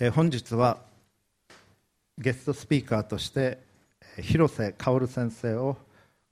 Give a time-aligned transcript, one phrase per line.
[0.00, 0.78] え本日は
[2.16, 3.58] ゲストスピーカーとして
[4.20, 5.76] 広瀬薫先生を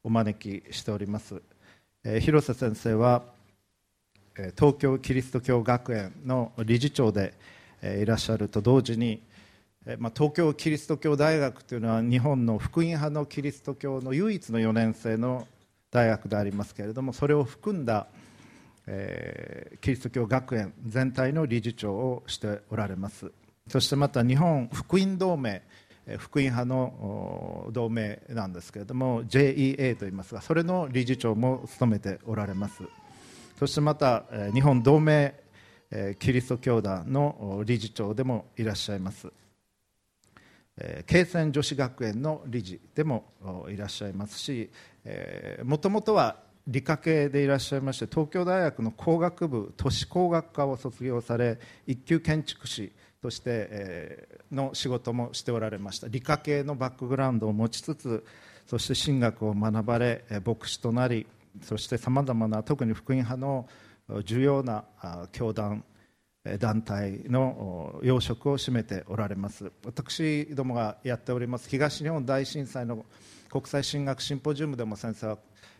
[0.04, 1.42] お招きしております、
[2.04, 3.24] え広瀬先生は
[4.54, 7.34] 東京キリスト教学園の理事長で
[7.82, 9.20] いらっしゃると同時に、
[9.98, 15.48] ま東京キリスト教大学というのは日本の福音派のキリスト教の唯一の4年生の
[15.90, 18.06] 大学でありますけれどもそれを含んだ、
[18.86, 23.32] えキリスト教学園全体の理事長をしておられます。
[23.68, 25.62] そしてまた日本福音同盟
[26.18, 32.84] 福音派の同盟なんですけれども JEA といいますがそれの理事長も務めておられます。
[33.58, 34.24] そしてまた
[34.54, 35.34] 日本同盟
[36.20, 39.32] キリスト教団の理事長でもいらっしゃいます。
[41.06, 43.24] 慶泉女子学園の理事でも
[43.68, 44.70] いらっしゃいますし
[45.64, 46.36] もともとは
[46.68, 56.08] 理科系でいらっしゃいまして東京大学の工学部都市工学科を卒業され一級建築士としての仕事もしておられました。
[56.08, 58.24] 理科系のバックグラウンドを持ちつつ
[58.66, 61.26] そして神学を学ばれ牧師となり
[61.62, 63.68] そしてさまざまな特に福音派の
[64.24, 64.84] 重要な
[65.32, 65.84] 教団
[66.58, 69.72] 団体の要職を占めておられます。
[69.84, 73.04] 私どもがやっております東日本大震災の
[73.50, 75.38] 国際神学シンポジウムでも先生は、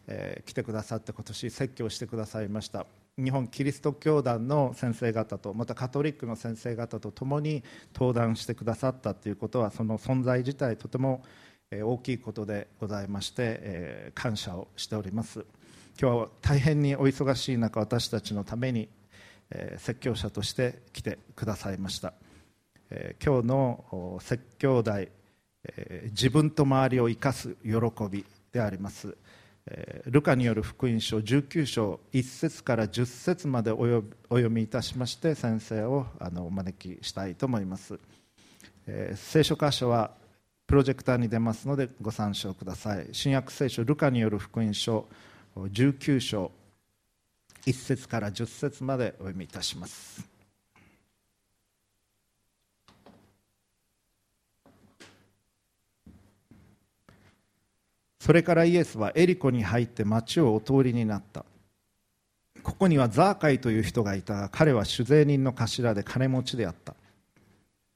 [0.08, 2.86] え、来てくださって今年説教してくださいました。
[3.18, 7.64] 日本キリスト教団の先生方とまたカトリックの先生方と共に
[7.94, 11.24] 登壇してくださったということはその存在自体とても
[11.72, 15.46] 大きいことでございまして感謝をしております。
[15.98, 18.90] 今日は大変にお忙しい中私たちのために
[19.78, 22.12] 説教者として来てくださいました。
[23.24, 25.08] 今日の説教題
[26.10, 27.70] 自分と周りを生かす喜
[28.10, 29.16] びであります。
[30.06, 33.86] ルカによる福音書19章1節から10節までお
[34.28, 37.98] 読みいたしまして先生をあのお招きしたいと思います、
[38.86, 40.12] えー、聖書箇所は
[40.66, 43.08] プロジェクターに出ますのでご参照ください。
[43.12, 45.06] 新約聖書ルカによる福音書
[45.56, 46.50] 19章
[47.66, 50.35] 1節から10節までお読みいたします。
[58.26, 61.44] それからイエスはエリコに入って町をお通りになった。
[62.64, 64.34] ここにはザーカイという人がいた。
[64.34, 66.96] が彼は酒税人の頭で金持ちであった。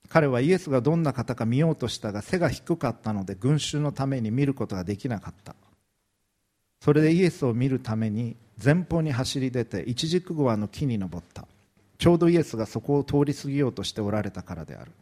[0.09, 5.57] 彼はイエスがどんな方か見ようとしたが背が低かったので群衆のために見ることができなかった。
[6.81, 11.49] それでイエスを見るために前方に走り出てイチジクゴアの木に登った。
[11.99, 14.93] ちょうどイエスがそこを通り過ぎようとしておられたからである。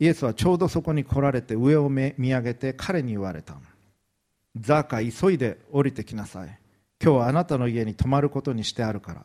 [0.00, 3.54] イエスはちょうどそこに来られて上を見上げて彼に言われた。
[4.56, 6.58] ザーカ急いで降りてきなさい。
[7.02, 9.24] 今日はあなたの家に泊まることにしてあるから。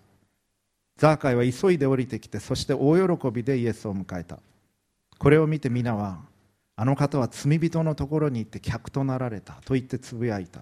[0.97, 4.39] ザーカイは急いで降りてきてそして大喜びでイエスを迎えた。
[5.19, 6.19] これを見て皆は
[6.75, 10.61] あの方は罪人のところに行って客となられたと言ってつぶやいた。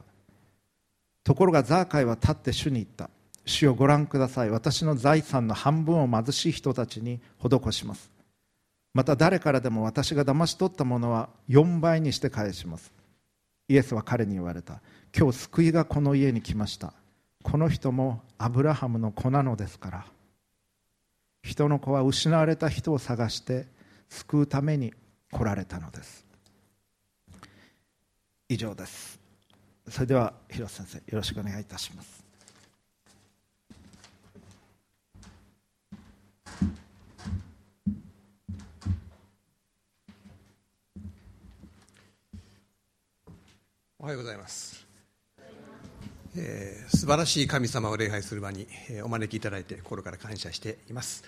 [1.24, 3.10] ところがザーカイは立って主に言った。
[3.46, 4.50] 主をご覧ください。
[4.50, 8.12] 私の財産の半分を貧しい人たちに施します。
[8.94, 12.95] また誰からでも私が騙し取ったものは4倍にして返します。
[13.68, 14.82] イエスは彼に言われた。
[15.18, 16.94] 今日救いがこの家に来ました。
[17.44, 20.06] この人もアブラハムの子なのですから。
[21.44, 23.68] 人の子は失われた人を探して
[24.10, 24.94] 救うために
[25.32, 26.26] 来られたのです。
[28.50, 29.20] 以上です。
[29.88, 32.25] それでは広瀬先生よろしくお願いいたします。
[44.06, 44.86] おはようございます、
[46.38, 51.24] えー、素晴らしい神様を礼拝する場に、えー、お招きいただいて心から感謝しています、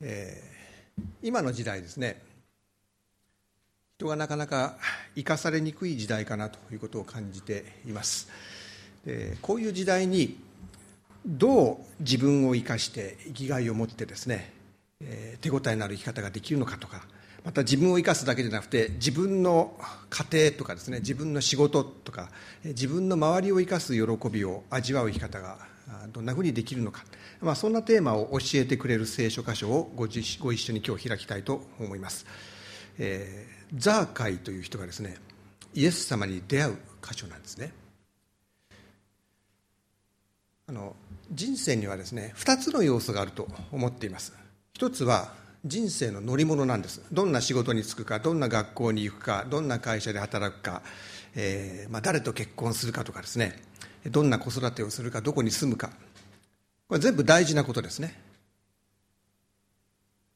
[0.00, 2.22] えー、今の時代ですね
[3.98, 4.78] 人がなかなか
[5.14, 8.30] 生かされにくい時代かなということを感じています。
[9.04, 10.38] でこういう時代に
[11.26, 14.50] どう自分を生かして生きがいを持ってですね、
[15.02, 17.02] えー、手応えのある生き方ができるのかとか
[17.44, 19.76] また自分を生かすだけじゃなくて自分の
[20.10, 22.30] 家庭とかですね自分の仕事とか
[22.64, 25.58] 自分の周りを生かす喜びを味わう生き方が
[26.12, 27.04] どんなふうにできるのか、
[27.40, 32.26] まあ、そんなテーマを教えてくれる聖書箇所をごご一緒に今日開きたいと思います、
[32.98, 35.16] えー、ザーカイという人がですね
[35.74, 37.72] イエス様に出会う箇所なんですね。
[40.68, 40.94] あの
[41.32, 44.34] 人生にはですね2つの要素があると思っています。
[44.74, 45.32] 一つは
[45.64, 47.02] 人生の乗り物なんです。
[47.12, 50.82] どんな仕事に就くかどんな学校に行くかどんな会社で働くか、
[51.36, 53.62] えーまあ、誰と結婚するかとかですね。
[54.10, 55.90] どんな子育てをするかどこに住むか。
[56.88, 58.20] これ全部大事なことですね。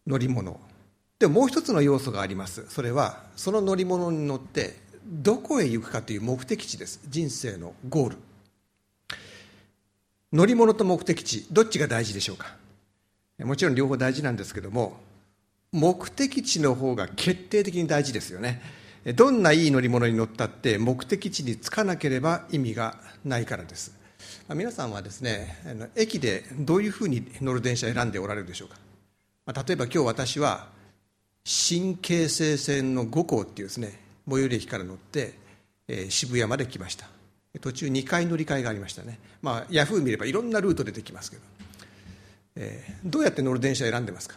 [0.06, 0.60] 乗り物。
[1.18, 2.64] でももう一つの要素があります。
[2.68, 7.00] それはその乗り物に乗ってどこへ行くかという目的地です。
[7.08, 8.16] 人生のゴール。
[10.32, 12.54] 乗り物と目的地どっちが大事でしょうか。
[13.40, 14.96] もちろん両方大事なんですけども
[15.72, 18.62] 目的地の方が決定的に大事ですよね。
[19.14, 23.94] どんないい乗り物に乗ったって目的地に着かなければ意味がないからです。
[24.52, 28.68] 皆さんはですね駅でどういうふうに乗る電車選んでおられるでしょう
[29.52, 29.62] か。
[29.64, 30.68] 例えば今日私は
[31.44, 35.34] 新京成線の5号っていうですね最寄り駅から乗って、
[35.86, 37.06] え、渋谷まで来ました。
[37.60, 39.20] 途中2回乗り換えがありましたね。
[39.40, 41.42] まあヤフー見ればいろんなルート出てきますけど、
[42.56, 44.36] えー、どうやって乗る電車を選んでますか？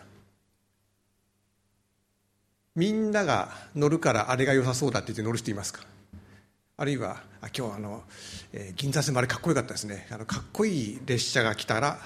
[2.79, 5.81] みんなが乗るからあれが良さそうだって言って乗る人いますか？
[6.77, 8.03] あるいはあ今日あの、
[8.53, 10.07] えー、銀座線までかっこよかったですね。
[10.11, 11.99] あのかっこいい列車が来たら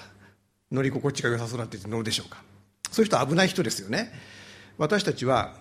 [0.72, 2.42] 乗り心地が良さそうだって言って乗るでしょうか？
[2.90, 4.12] そういう人危ない人ですよね。
[4.76, 5.54] 私たちは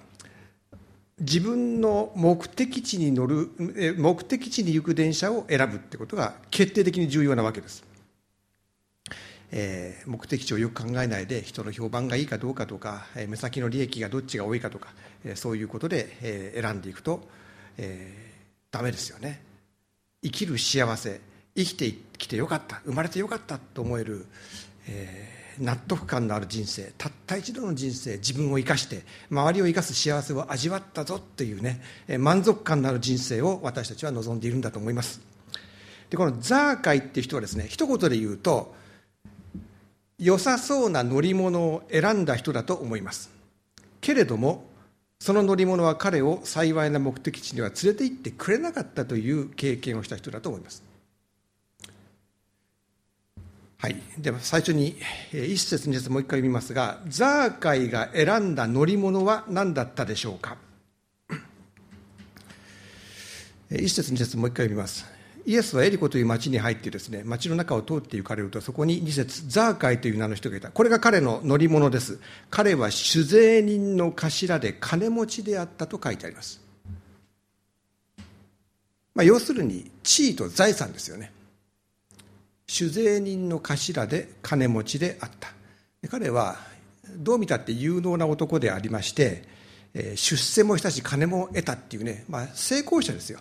[1.20, 3.52] 自分の目的地に乗る
[3.98, 7.84] 目的地に行く電車を選ぶってことが決定的に重要なわけです、
[9.56, 14.90] えー、目的地をよく考えないで人の評判がいいかどうかとか、えー、目先の利益がどっちが多いかとか、
[15.24, 17.22] えー、そういうことで、えー、選んでいくと、
[17.78, 19.44] えー、ダメですよね。
[20.24, 21.22] 生きる幸せ
[21.56, 24.26] 生きてきてよかった生まれてよかったと思える、
[24.88, 31.80] えー納得感のある人生たった一度の人生自分を生かして周りを生かす幸せを味わったぞっていうね
[32.18, 35.22] 満足感のある人生を私たちは望んでいるんだと思います。
[36.10, 38.76] でこのザーカイっていう人はですね一言で言うと
[40.24, 43.30] 良さそうな乗り物を選んだ人だと思います。
[44.00, 44.66] けれども
[45.20, 50.84] その乗り物は彼を幸いな目的地には連れて行ってくれなかったという経験をした人だと思います。
[53.78, 54.98] はい、では最初に
[55.34, 60.56] 一節二節もう一回読みますがザーカイが選んだ乗り物は何だったでしょうか？
[63.70, 65.06] 一節二節もう一回読みます。
[65.46, 70.70] イエスはエリコという町に入ってですね町の中を通って行かれるとそこに二節ザーカイという名の人がいた。
[70.70, 72.20] これが彼の乗り物です。
[72.50, 76.62] 彼は酒税人の頭で金持ちであったと書いてあります、
[79.14, 81.32] まあ、要するに地位と財産ですよね。
[82.68, 85.50] 酒税人の頭で金持ちであった。
[86.10, 86.58] 彼は
[87.18, 89.44] どう見たって有能な男でありまして、
[90.16, 93.40] 出世もしたし金も得たっていうね、まあ、成功者ですよ。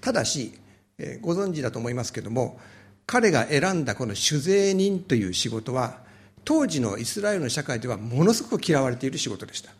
[0.00, 0.52] ただし、
[0.98, 2.60] えご存知だと思いますけども
[3.06, 5.98] 彼が選んだこの酒税人という仕事は
[6.44, 9.72] 当時のイスラエルの社会ではものすごく嫌われている仕事でした。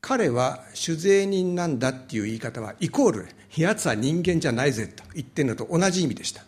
[0.00, 6.42] 彼は酒税人なんだっていう言い方はイコール奴は人間じゃないぜと言ってるのと同じ意味でした。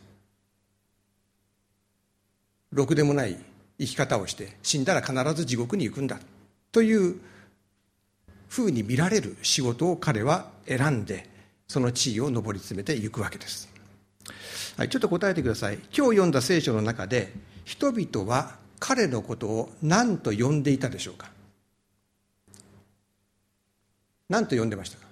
[2.72, 3.38] ろくでもない
[3.78, 6.19] 生き方をして死んだら必ず地獄に行くんだ
[6.72, 7.20] という
[8.49, 11.28] ふうに見られる仕事を彼は選んで
[11.66, 13.69] その地位を上り詰めていくわけです、
[14.76, 15.76] はい、ちょっと答えてください。
[15.76, 17.32] 今日読んだ聖書の中で
[17.64, 21.31] 人々は彼のことを何と呼んでいたでしょうか？
[24.28, 25.06] 何と呼んでましたか？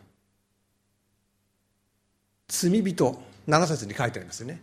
[2.48, 4.60] 罪人7節に書いてありますよね。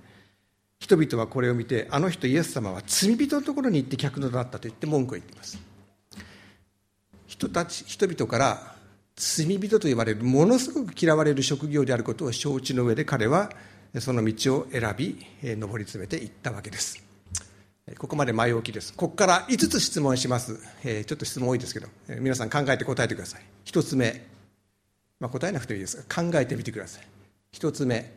[0.80, 5.60] 人々はこれを見てあの人イエス様は罪人のところに行って客のだったと言って文句を言っています。
[7.28, 8.76] 人たち人々から
[9.20, 13.52] 罪人と言われるものすごく嫌われる職業であることを承知の上で彼は
[14.00, 17.04] その道を選び上り詰めていったわけです。
[17.98, 18.94] ここまで前置きです。
[18.94, 21.88] ここから5つ質問します、えちょっと質問多いですけど、
[22.20, 23.42] 皆さん考えて答えてください。
[23.66, 24.26] 1つ目、
[25.20, 27.04] まあ、答えなくていいですが考えてみてください。
[27.58, 28.14] 1つ目。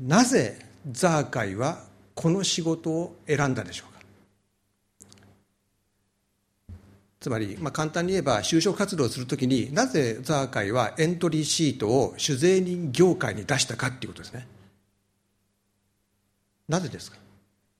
[0.00, 1.84] なぜザーカイは
[2.14, 3.92] この仕事を選んだでしょうか
[7.22, 14.48] つまり、まあ、簡単に言えば就職活動をするときになぜザーカイはエントリーシートを酒税人業界に出したかっていうことですね。
[16.68, 17.18] なぜですか？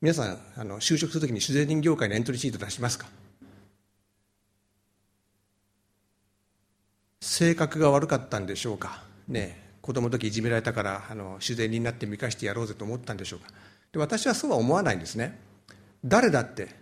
[0.00, 3.06] 皆さんあの就職するときに酒税人業界にエントリーシート出しますか？
[7.20, 9.02] 性格が悪かったんでしょうか？
[9.26, 13.48] ね子供の時いじめられたからあの主税人になって見返してやろうぜと思ったんでしょうか？
[13.90, 15.36] で私はそうは思わないんですね。
[16.04, 16.80] 誰だって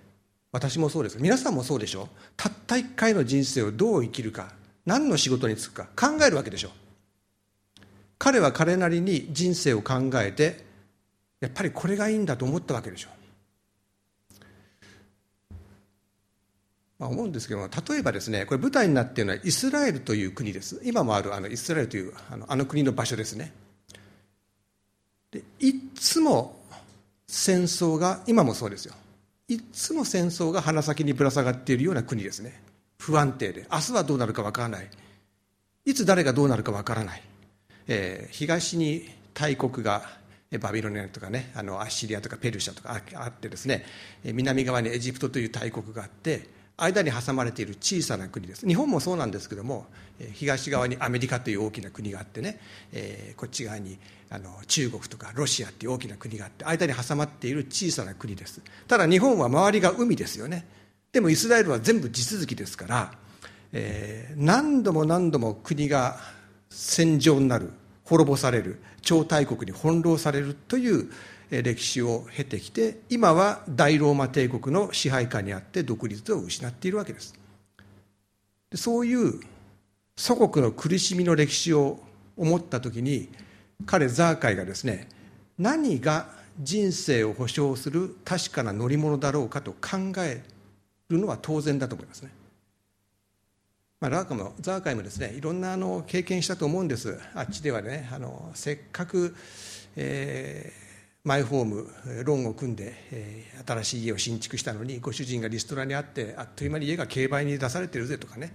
[0.52, 1.18] 私もそうです。
[1.20, 2.08] 皆さんもそうでしょ？
[2.36, 4.52] たった一回の人生をどう生きるか
[4.84, 6.70] 何の仕事に就くか考えるわけでしょ？
[8.18, 10.64] 彼は彼なりに人生を考えて
[11.40, 13.08] やっぱりこれがいいんだと思ったわけでしょ？
[16.98, 20.82] まあ、思うんですけども例えばですねこれ舞台になっているのはイスラエルという国です。
[20.84, 23.52] 今もあるあのイスラエルというあのあの国の場所ですね。
[25.30, 26.60] でいつも
[27.28, 28.94] 戦争が今もそうですよ。
[29.52, 32.62] いつも戦争が鼻先にぶら下がっているような国ですね。
[32.98, 33.66] 不安定で。
[33.72, 34.88] 明日はどうなるかわからない。
[35.84, 37.22] いつ誰がどうなるかわからない、
[37.88, 40.02] えー、東に大国が
[40.60, 43.84] バビロニアとかねあのアッシリアとかペルシャとかあってですね
[44.24, 46.48] 南側にエジプトという大国があって
[46.82, 48.66] 間に挟まれている小さな国です。
[48.66, 49.86] 日本もそうなんですけども
[50.32, 52.60] 東側にアメリカという大きな国があってね、
[52.92, 53.98] えー、こっち側に
[54.30, 58.60] あの中国とかロシアっていう大きな国があって間に挟まっている小さな国です。
[58.86, 60.66] ただ日本は周りが海ですよね。
[61.12, 63.12] でもイスラエルは全部地続きですから、
[63.72, 66.18] えー、何度も何度も国が
[66.70, 67.72] 戦場になる
[68.04, 71.10] 滅ぼされる超大国に翻弄されるという
[71.50, 77.34] 歴史を経てきて今は大ローマ帝国の支配下にあって独立を失っているわけです
[78.74, 79.40] そういう
[80.16, 81.98] 祖国の苦しみの歴史を
[82.36, 83.28] 思った時に
[83.86, 85.08] 彼ザーカイがですね
[85.58, 86.28] 何が
[86.60, 90.42] 人生を保証する確かな乗り物だろうかと考え
[91.08, 92.30] るのは当然だと思いますね。
[94.00, 99.36] まあ、ラーカもザーカイもですねいろんなあの経験したと思うんですあっちではねあのせっかく、
[99.96, 100.89] えー、
[101.22, 101.86] マイホーム
[102.24, 108.54] ローンを組んで、え、新しい家を新築したのにご主人がリストラにあってあっという間に家が競売に出されてるぜとかね。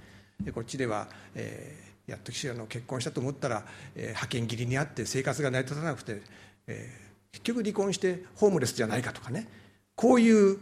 [0.54, 6.22] こっちでは、えー、やっとの結婚したと思ったら、えー、派遣切りにあって生活が成り立たなくて、
[6.68, 9.48] えー、結局離婚してホームレスじゃないかとかね。
[9.96, 10.58] こういう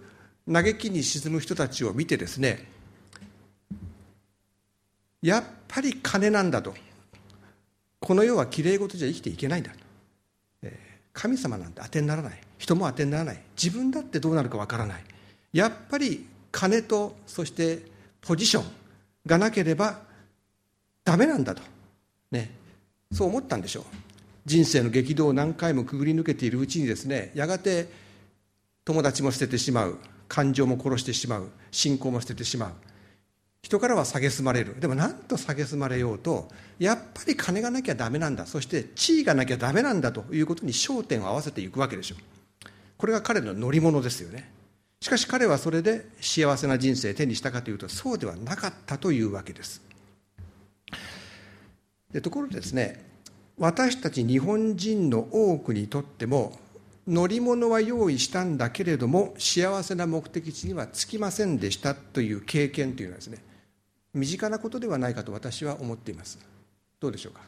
[0.52, 2.68] 嘆きに沈む人たちを見てですね
[5.22, 6.76] やっぱり金なんだと。
[8.02, 9.83] この世はきれい事じゃ生きていけないんだと。
[11.14, 12.40] 神様なんて当てにならない。
[12.58, 13.42] 人も当てにならない。
[13.62, 15.04] 自分だってどうなるかわからない。
[15.54, 17.80] やっぱり金とそして
[18.22, 18.66] ポジション
[19.26, 20.02] がなければ
[21.04, 21.62] ダメなんだと、
[22.32, 22.52] ね、
[23.12, 23.84] そう思ったんでしょう。
[24.46, 27.88] 人生の激動を何回もくぐり抜けているうちにですねやがて
[28.84, 29.98] 友達も捨ててしまう。
[30.28, 31.50] 感情も殺してしまう。
[31.70, 32.72] 信仰も捨ててしまう。
[33.64, 34.80] 人からは蔑まれる。
[34.80, 38.46] でも何と蔑まれようとやっぱり金がなきゃダメなんだ。
[38.46, 42.70] そして地位がなきゃダメなんだということに焦点を合わせていくわけでしょう。
[42.98, 44.52] これが彼の乗り物ですよね。
[45.00, 49.82] しかし彼はそれで幸せな人生を手にしたかというとそうではなかったというわけです。
[52.12, 53.04] でところでですね
[53.58, 56.60] 私たち日本人の多くにとっても
[57.08, 63.53] 乗り物は用意したんだけれども幸せな目的地には着きませんでしたという経験というのはですね
[64.14, 66.40] 身近なことではないかと私は思っています。
[67.00, 67.42] どうでしょうか？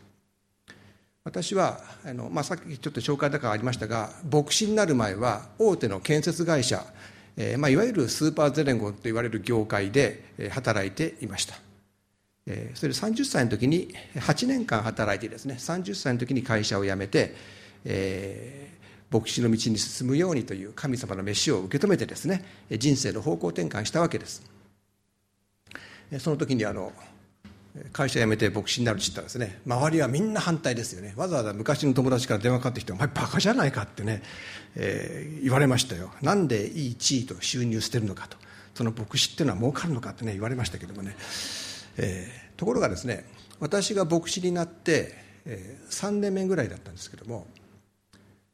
[1.24, 6.86] 私はあの、まあ、さっきちょっと紹介だからありましたが牧師になる前は大手の建設会社、
[7.36, 11.56] えーまあ、いわゆるスーパーゼレンゴと言われる業界で働いていました。
[12.48, 17.36] えそれで30歳の時に8年間働いてですね30歳の時に会社を辞めて、
[17.86, 18.70] え
[19.10, 24.55] 牧師の道に進むようにという神様の飯を受け止めてですね人生の方向転換したわけです。
[26.20, 26.92] その時にあの
[27.92, 29.60] 会社辞めて牧師になるって言ったらですね。
[29.66, 31.14] 周りはみんな反対ですよね。
[31.18, 34.24] わざわざ昔の友達から電話かかってきて「お前バカじゃないか」ってね、
[34.76, 36.12] えー、言われましたよ。
[36.22, 38.38] なんでいい地位と収入捨てるのかと。
[38.74, 41.16] その牧師っていうのは儲かるのかってね言われましたけどもね、
[41.98, 43.26] えー、ところがですね
[43.60, 47.48] 私が牧師になって、えー、3年目ぐらいだったんですけども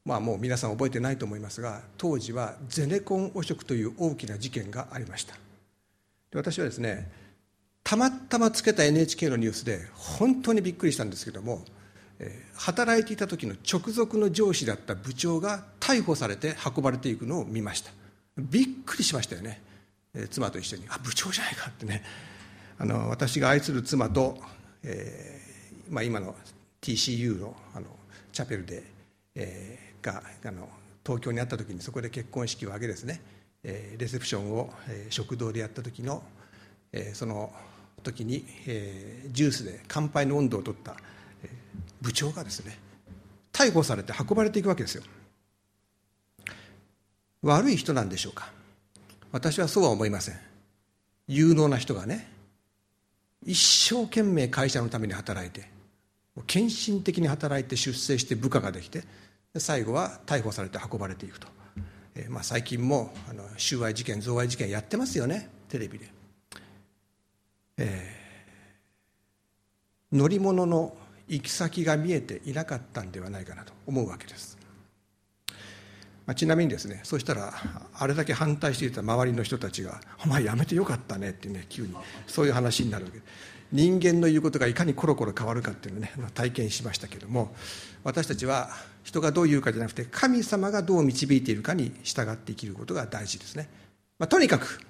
[0.03, 5.35] まあ、もう皆さん覚えてないと思いますが当時はゼネコン汚職という大きな事件がありました。
[5.35, 7.11] で私はですね
[7.83, 11.65] たまたまつけた NHK のニュースで本当にびっくりしたんですけども
[12.55, 17.91] 働いていた時の直属の上司だった部長が逮捕されて運ばれていくのを見ました。
[18.37, 19.61] びっくりしましたよね。
[20.29, 20.85] 妻と一緒に。
[20.89, 22.03] あ部長じゃないかってね。
[22.77, 24.37] あの私が愛する妻と、
[24.83, 26.35] えーまあ、今の
[26.81, 27.87] TCU のあの
[28.31, 28.83] チャペルで、
[29.35, 30.69] えー、があの
[31.05, 33.21] 東京にあった時にそこで結婚式を挙げですね、
[33.63, 36.23] えー、レセプションを、えー、食堂でやった時の、
[36.93, 37.51] えー、その
[38.01, 40.95] 時に、えー、ジュースで乾杯の温度を取った、
[41.43, 41.49] えー、
[42.01, 42.77] 部長がですね
[43.53, 45.03] 逮捕されて運ばれていくわけですよ。
[47.43, 48.51] 悪い人なんでしょうか。
[49.31, 50.39] 私はそうは思いません。
[51.27, 52.29] 有能な人がね
[53.45, 55.69] 一生懸命会社のために働いて
[56.47, 59.03] 献身的に働いて出世して部下ができて
[59.57, 61.47] 最後は逮捕されて運ばれていくと、
[62.15, 66.09] えーまあ、最近もあの収賄事件贈賄事件やってますよねテレビで、
[67.81, 70.95] えー、乗り物の
[71.27, 74.57] 行き先が見えていなかったんではないかなと思うわけです、
[76.25, 77.53] まあ、ちなみにですねそうしたら
[77.93, 81.95] あれだけ反対していた周りの人たちが「お前やめてよかったね」ってね急に
[82.27, 83.19] そういう話になるわけ。
[83.19, 87.55] です人間の言うことがいかにコロコロ変わるかっていうのをね体験しましたけども
[88.03, 88.69] 私たちは
[89.03, 93.69] 人がどう言うかじゃなくて神様がどう導いているかに従って生きることが大事ですね、
[94.19, 94.81] まあ、とにかく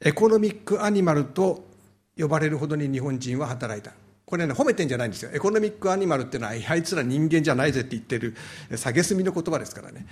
[0.00, 1.71] エコノミックアニマルと
[2.18, 3.92] 呼ばれるほどに日本人は働いた。
[4.24, 5.30] これね褒めてんじゃないんですよ。
[5.32, 8.34] エコノミックアニマルっていうのはあいつら人間じゃないぜって言ってる
[8.70, 10.06] 蔑みの言葉ですからね。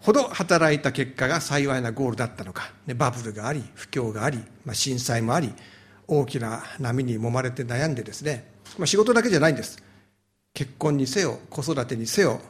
[0.00, 2.72] ほど働いた結果が幸いなゴールだったのか。
[2.96, 5.52] バブルがあり不況があり、まあ、震災もあり
[6.08, 9.82] 大きな波に揉まれて悩んでですね、まあ、仕事だけじゃないんです。
[10.52, 12.40] 結婚にせよ子育てにせよ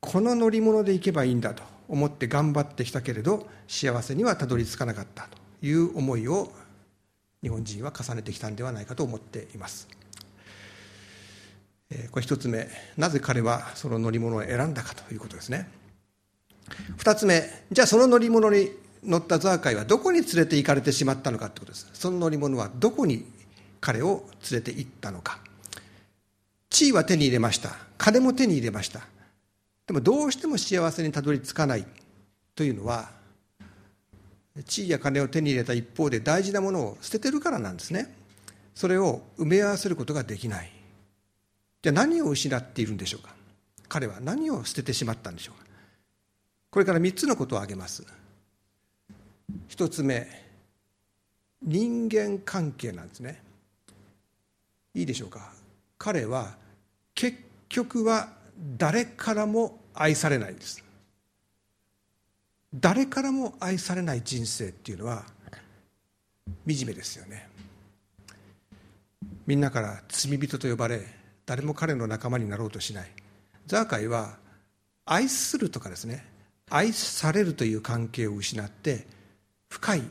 [0.00, 5.28] この乗り物で行けばいいんだと思って頑張ってきたけれど幸せにはたどり着かなかった
[5.60, 6.50] という思いを
[7.42, 9.88] 日本人は重ねてきたんではないかと思っています。
[12.10, 15.68] これ一つ目なぜ彼はその乗り物を選んだかということですね。
[16.96, 17.42] 二つ目
[17.72, 18.70] じゃあその乗り物に
[19.02, 21.88] 乗ったザーカイはどこに連れて行かれてしまったのかということです。
[21.94, 23.24] その乗り物はどこに
[23.80, 25.40] 彼を連れて行ったのか。
[26.68, 27.70] 地位は手に入れました。
[27.98, 29.00] 金も手に入れました。
[29.86, 31.84] でもどうしても幸せにたどり着かない
[32.54, 33.10] というのは
[34.66, 38.14] 地位や金を手に入れた一方で大事なものを捨ててるからなんですね。
[38.74, 40.72] それを埋め合わせることができない。
[41.82, 43.34] じゃあ何を失っているんでしょうか？
[43.88, 45.66] 彼は何を捨ててしまったんでしょうか？
[46.70, 48.06] これから3つのことを挙げます。
[49.68, 50.26] 1つ目
[51.62, 53.42] 人間関係なんですね。
[54.94, 55.52] いいでしょうか？
[55.98, 56.56] 彼は
[57.14, 57.38] 結
[57.68, 58.28] 局は
[58.76, 60.82] 誰からも愛されないんです。
[62.74, 65.24] 誰からも愛されない人生っていうのは
[66.66, 67.48] 惨めですよね。
[69.46, 71.04] みんなから罪人と呼ばれ
[71.46, 73.10] 誰も彼の仲間になろうとしない。
[73.66, 74.38] ザーカイは
[75.04, 76.24] 愛するとかですね
[76.68, 79.06] 愛されるという関係を失って
[79.68, 80.02] 深い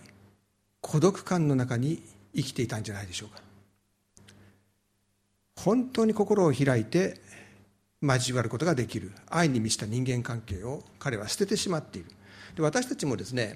[0.82, 2.04] 孤独感の中に
[2.36, 3.42] 生きていたんじゃないでしょうか。
[5.56, 7.22] 本当に心を開いて
[8.01, 12.10] 交わることができる愛に満ちた人間関係を彼は捨ててしまっている。
[12.56, 13.56] で私たちもですね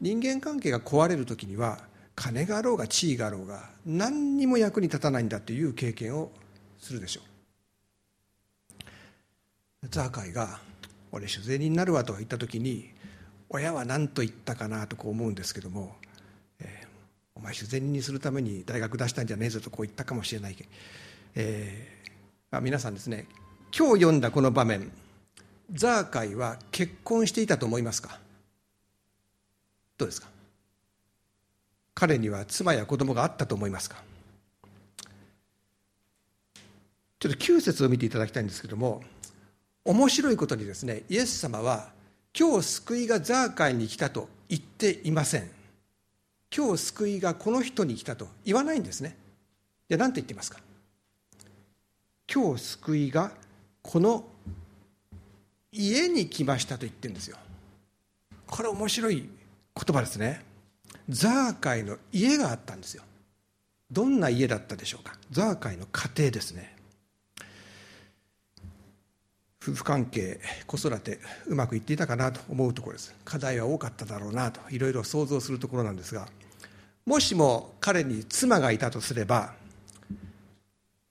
[0.00, 1.78] 人間関係が壊れる時には
[2.14, 6.30] 金があろうが地位があろうが何にも役に立たないんだという経験を
[6.78, 7.24] するでしょう。
[9.88, 10.60] ザーカイが
[11.10, 12.90] 「俺酒税人になるわ」と言った時に
[13.48, 15.96] 親は何と言ったかなとこう思うんですけども
[16.60, 16.86] 「えー、
[17.34, 20.70] お前酒税人にするために大学出したんじゃねえぞ」とこう言ったかもしれないけど、
[21.34, 23.26] えー、皆さんですね
[23.76, 24.92] 今日読んだこの場面
[25.72, 28.21] ザーカイは結婚していたと思いますか？
[30.02, 30.28] どうですか？
[31.94, 34.02] 彼には妻や子供があったと思いますか？
[37.20, 39.00] ちょっと9節を見ていただきたいんですけども
[39.84, 41.90] 面白いことにですねイエス様は
[42.36, 45.48] 今日救いがザーカイに来たと言っていません。
[46.54, 49.16] 今日救いがこの人に来たと言わないんですね。
[49.88, 50.58] じゃあ何て言ってますか？
[52.32, 53.30] 今日救いが
[53.82, 54.24] この
[55.70, 57.36] 家に来ましたと言ってるんですよ。
[58.48, 59.28] これ面白い
[59.74, 60.42] 言葉ですね。
[61.08, 63.02] ザーカイの家があったんですよ。
[63.90, 65.14] どんな家だったでしょうか。
[65.30, 66.76] ザーカイの家庭ですね。
[69.62, 73.14] 夫婦関係子育てうまくいっていたかなと思うところです。
[73.24, 76.26] 課題は多かっただろうなといろいろ想像するところなんですが
[77.06, 79.54] もしも彼に妻がいたとすれば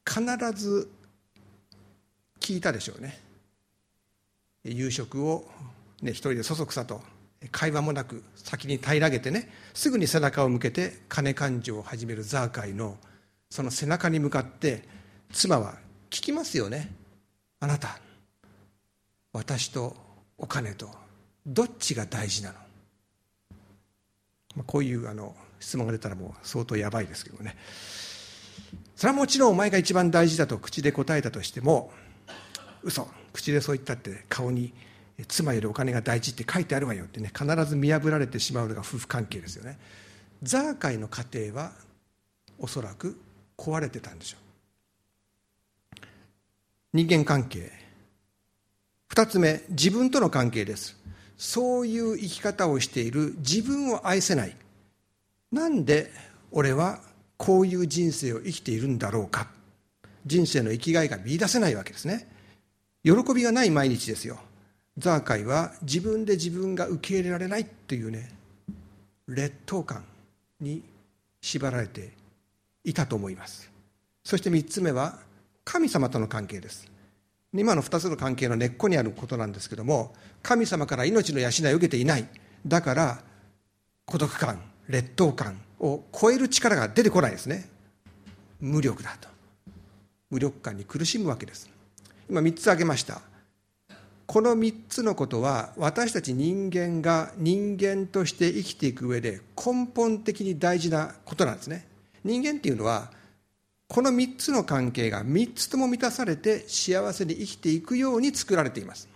[0.06, 0.21] 必
[0.54, 0.89] ず
[2.41, 3.19] 聞いたでしょうね。
[4.65, 5.45] 夕食を、
[6.02, 7.02] ね、一人でそそくさと。
[7.49, 12.97] 会話もなく先に平らげてねすぐに背中を向けて金勘定を始めるザーカイの
[13.49, 14.88] その背中に向かって
[15.32, 15.75] 妻は
[16.10, 16.91] 聞きますよね。
[17.60, 17.99] あなた
[19.34, 19.95] 私と
[20.38, 20.89] お金と
[21.45, 22.54] どっちが大事な
[24.56, 24.63] の？
[24.65, 27.56] こういうあの質問が出たらもう相当やばいですけどね。
[28.95, 31.91] それはもちろんお前が一番大事だと口で答えたとしても
[32.84, 34.73] 嘘口でそう言ったって顔に
[35.28, 39.78] 妻よりお金が大事って書いてあるわよってね必ず見破られてしまうのが夫婦関係ですよね。
[40.44, 41.72] ザーカイの家庭は
[42.58, 43.20] おそらく
[43.58, 46.06] 壊れてたんでしょう。
[46.94, 47.72] 人間関係。
[49.08, 50.98] 二つ目自分との関係です。
[51.38, 53.36] そういう生き方をしている。
[53.38, 54.56] 自分を愛せない。
[55.52, 56.12] なんで
[56.52, 57.02] 俺は
[57.38, 59.48] こういう人生を生きているんだろうか。
[60.26, 62.28] 人生の生きがいが見出せないわけですね。
[63.04, 64.40] 喜びがない毎日ですよ。
[65.02, 68.32] ザーカイは自分で自分が受け入れられないというね
[69.28, 70.06] 劣等感
[70.62, 70.82] に
[71.42, 72.12] 縛られて
[72.84, 73.70] いたと思います。
[74.24, 75.18] そして3つ目は
[75.66, 76.90] 神様との関係です。
[77.54, 82.28] 今の2つの関係の根っこにあることなんですけども神様から命の養いを受けていない。
[82.66, 83.22] だから
[84.06, 87.68] 孤独感劣等感を超える力が出てこないですね。
[88.60, 89.28] 無力だと。
[90.30, 91.70] 無力感に苦しむわけです。
[92.30, 93.22] 今3つ挙げました。
[94.32, 101.86] この3つのことは私たち人間が人間として生きていく上で根本的に大事なことなんですね。
[102.24, 103.12] 人間っていうのは
[103.89, 109.10] この3つの関係が3つとも満たされて幸せに生きていくように作られています。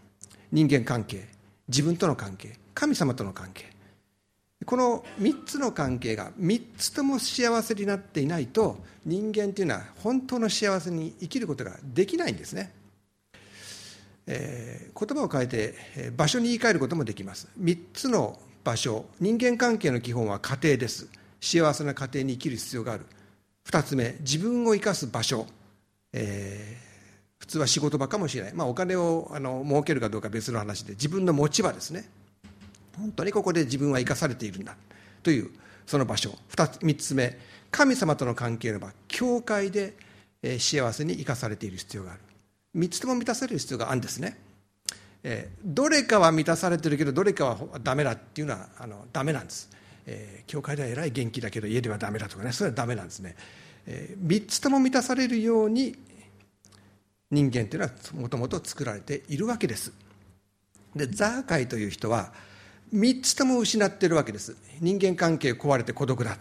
[0.52, 1.26] 人間関係
[1.70, 3.72] 自分との関係神様との関係。
[4.66, 12.74] この3つの関係が3つとも幸せになっていないと人間というのは本当の幸せに生きることができないんですね、
[14.28, 15.76] えー、言葉を変えて
[16.16, 17.48] 場所に言い換えることもできます。
[17.60, 21.08] 3つの場所人間関係の基本は家庭です。
[21.40, 23.06] 幸せな家庭に生きる必要がある。
[23.70, 25.46] 2つ目自分を生かす場所、
[26.14, 32.10] えー、普通は仕事場かもしれない、まあ、お金をあの儲けるかどうか別の話で自分の持ち場ですね。
[32.98, 34.76] 本当にここで自分は生かされているんだ。
[35.22, 35.50] という
[35.86, 36.32] その場所。
[36.52, 37.38] 2, つ3つ目
[37.70, 38.92] 神様との関係の場。
[39.08, 39.96] 教会で
[40.60, 42.22] 幸せに生かされている必要がある。
[42.76, 44.38] 3つとも満たされる必要があるんですね、
[45.24, 49.70] えー、どれかは満たされてるけどどれかはダメだっていうのはあのダメなんです、
[50.06, 52.52] えー、教会ではえらい元気だけど家ではダメだとかね。
[52.52, 53.36] それはダメなんですね、
[53.88, 55.96] えー、3つとも満たされるように
[57.32, 59.94] 人間というのはもともと作られているわけです。
[60.96, 62.32] でザーカイという人は
[62.94, 64.56] 3つとも失っているわけです。
[64.80, 66.38] 人間関係壊れて孤独だ。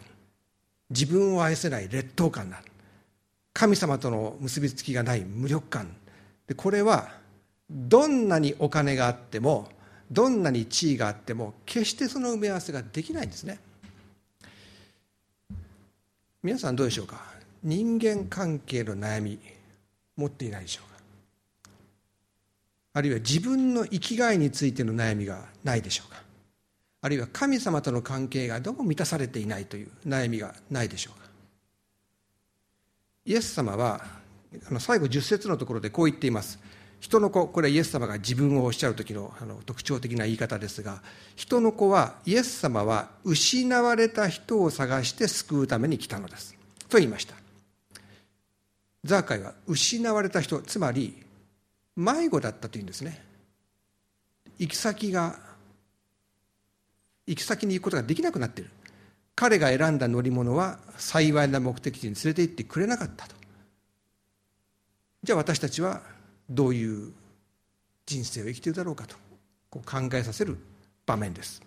[0.91, 2.63] 自分を愛せない劣等感だ。
[3.53, 5.97] 神様との結びつきがない無力感。
[6.47, 7.11] でこれは
[7.71, 9.69] どんなにお金があっても
[10.11, 13.59] どんなに地位があっても決してその埋め合わせができないんですね。
[16.43, 17.23] 皆さんどうでしょうか？
[17.63, 19.39] 人間関係の悩み
[20.17, 21.01] 持っていないでしょうか？
[22.93, 26.23] あるいは自分の生きがいについての悩みがないでしょうか？
[27.01, 31.27] あるいは神様との関係がどうも満たされていないという悩みがないでしょうか？
[33.25, 34.23] イエス様は
[34.69, 36.59] あの最後10節のところでこう言っています。
[37.01, 41.03] 人の子これはイエス様が自分をおっしゃる時のあの特徴的な言い方ですが
[41.37, 46.57] 人の子はイエス様は失われた人を探して救うために来たのです。
[46.89, 47.35] と言いました。
[49.05, 51.23] ザーカイは失われた人つまり
[51.95, 53.23] 迷子だったというんですね。
[54.59, 55.39] 行き先が
[57.27, 58.71] 行き先に行くことができなくなっている。
[59.37, 63.35] 彼が選んだ乗り物は幸いな目的地に連れて行ってくれなかったと。
[65.25, 66.03] じゃあ私たちは
[66.51, 67.13] どういう
[68.05, 69.17] 人生を生きているだろうかと
[69.71, 70.59] こう考えさせる
[71.07, 71.63] 場面です、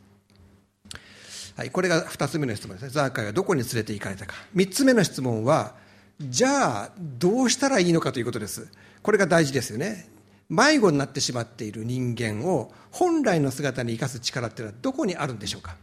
[1.56, 2.90] はい、これが2つ目の質問ですね。
[2.90, 4.36] ザーカイはどこに連れて行かれたか。
[4.56, 5.74] 3つ目の質問は
[6.20, 8.68] じゃあどうしたらいいのかということです。
[9.02, 10.08] これが大事ですよね。
[10.50, 15.76] 迷子になってしまっている人間を本来の姿に生かす力っていうのはどこにあるんでしょうか。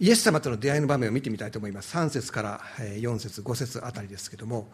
[0.00, 1.94] イエス様との出会いの場面を見てみたいと思います。
[1.94, 4.68] 3節から4節5節あたりですけども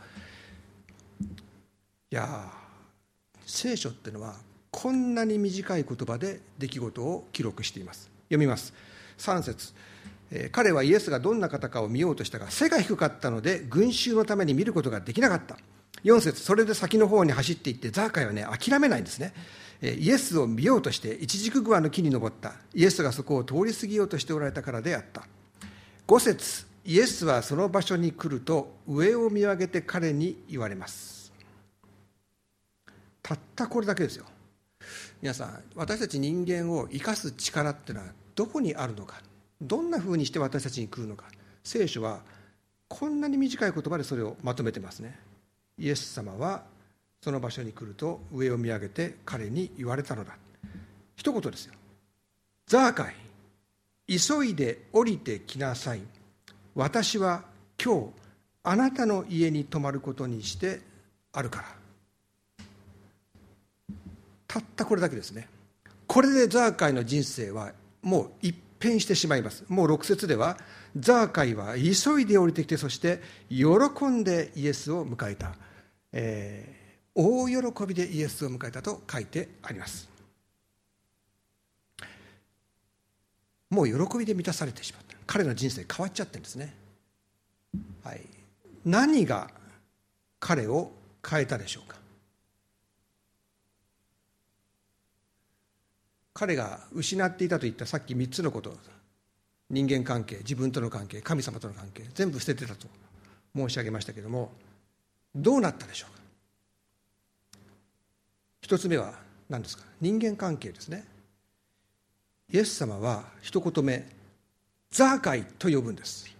[2.10, 2.50] や
[3.46, 4.34] 聖書っていうのは
[4.70, 8.10] こんなに短い言葉で出来事を記録しています。
[8.28, 8.72] 読みます。
[9.18, 9.72] 3節。
[10.52, 15.56] 彼はイエスがどんな方かを見ようとしたが背が低かったので群衆のために見ることができなかった。
[16.04, 16.40] 4節。
[16.40, 19.32] それで先の方に走っていってザーカイはね諦めないんですね。
[19.80, 22.54] イエスを見ようとして一軸グアの木に登った。
[22.74, 25.26] イエスがそこを通り過ぎようとしておられたからであった。
[26.06, 26.66] 5節。
[26.84, 31.17] イエスはその場所に来ると上を見上げて彼に言われます。
[33.28, 34.24] たったこれだけですよ。
[35.20, 39.20] 皆さん私たち人間を生かす力ってのはどこにあるのか。
[39.60, 41.26] どんなふうにして私たちに来るのか。
[41.62, 42.22] 聖書は
[42.88, 45.18] こんなに短い言葉でそれをまとめてますね。
[45.76, 46.62] イエス様は
[47.20, 50.34] その場所に来ると上を見上げて彼に言われたのだ。
[51.14, 51.74] 一言ですよ。
[52.66, 53.14] ザーカイ
[54.06, 56.00] 急いで降りてきなさい。
[56.74, 57.44] 私は
[57.82, 58.08] 今日
[58.62, 60.80] あなたの家に泊まることにして
[61.34, 61.77] あるから。
[64.48, 65.48] たったこれだけですね。
[66.06, 69.64] これでザーカイの人生はもう一変してしまいます。
[69.68, 70.56] もう6節では
[70.96, 73.64] ザーカイは急いで降りてきてそして喜
[74.06, 75.54] んでイエスを迎えた。
[76.12, 80.08] えー、大喜びでイエスを迎えたと書いてあります。
[83.70, 85.08] もう喜びで満たされてしまった。
[85.28, 86.74] 彼の人生変わっちゃってるんですね、
[88.02, 88.22] はい、
[88.86, 89.50] 何が
[90.40, 90.90] 彼を
[91.28, 91.97] 変えたでしょうか。
[96.38, 98.72] 彼が失っていたと言ったさっき3つのこと。
[99.70, 102.86] 人間関係自分との関係神様との関係全部捨ててたと
[103.54, 104.52] 申し上げましたけども
[105.34, 106.22] どうなったでしょうか？
[108.62, 109.12] 一つ目は
[109.50, 109.84] 何ですか？
[110.00, 111.04] 人間関係ですね。
[112.50, 114.06] イエス様は一言目
[114.90, 116.34] ザーカイと呼ぶんです。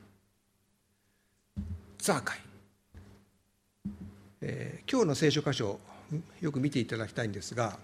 [1.99, 2.39] ザーカイ、
[4.43, 5.81] えー、今日の聖書箇所
[6.41, 7.79] よく見ていただきたいんですが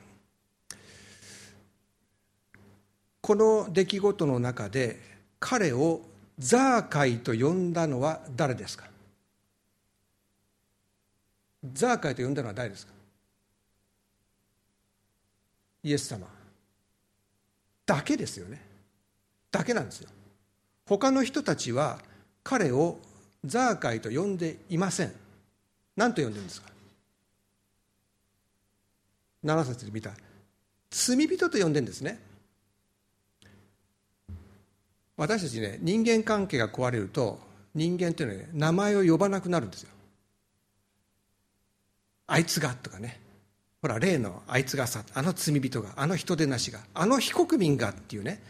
[3.25, 5.01] この出来事の中で
[5.41, 6.03] 彼を
[6.39, 8.85] ザーカイと呼んだのは誰ですか？
[11.73, 12.93] ザーカイと呼んだのは誰ですか？
[15.85, 16.27] イエス様。
[17.87, 18.61] だけですよね。
[19.51, 20.11] だけなんですよ。
[20.85, 22.01] 他の人たちは
[22.43, 22.99] 彼を
[23.43, 25.15] ザーカイと呼んでいません。
[25.97, 26.69] 何と呼んでるんですか
[29.43, 30.11] ？7節で見た。
[30.91, 32.34] 罪人と呼んでるんですね。
[35.16, 37.38] 私たちね人間関係が壊れると
[37.74, 39.90] 人間っていうのはね名前を呼ばなくなるんですよ。
[42.27, 43.20] あいつがとかね。
[43.83, 48.40] ほら例のあいつがさあの罪人があの人でなしがあの非国民がっていうね。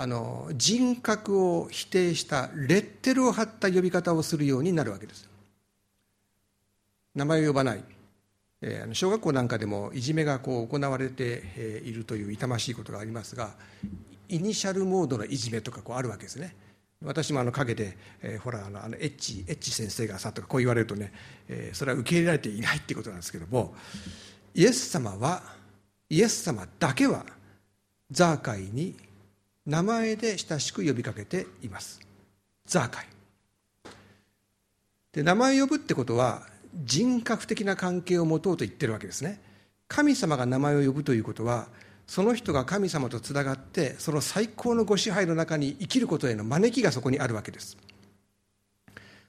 [0.00, 5.28] あの人格を否定したレッテルを貼った呼び方をするようになるわけです
[7.14, 7.84] 名前を呼ばない、
[8.62, 13.50] えー、小学校なんかでもいじめがこう行われているという痛ましいことがありますが
[14.30, 16.54] イニシャルモードのいじめとかこうあるわけですね。
[17.02, 21.12] 私もあの陰で、えー、ほらあのあのエッチエッチ先生がさとかこう言われるとね、
[21.48, 23.74] えー、それは受け入れられていないっていうことなんですけども
[24.54, 25.42] イエス様は
[26.10, 27.24] イエス様だけは
[28.10, 28.96] ザーカイに
[29.64, 32.00] 名前で親しく呼びかけています。
[32.66, 33.06] ザーカイ
[35.12, 36.42] で名前を呼ぶってことは
[36.84, 39.40] 人格的な関係を持とうと言ってるわけですね。
[39.88, 41.66] 神様が名前を呼ぶということは
[42.10, 47.76] その人が神様とつながってその最高のご支配の中に生きることへの招きがそこにあるわけです。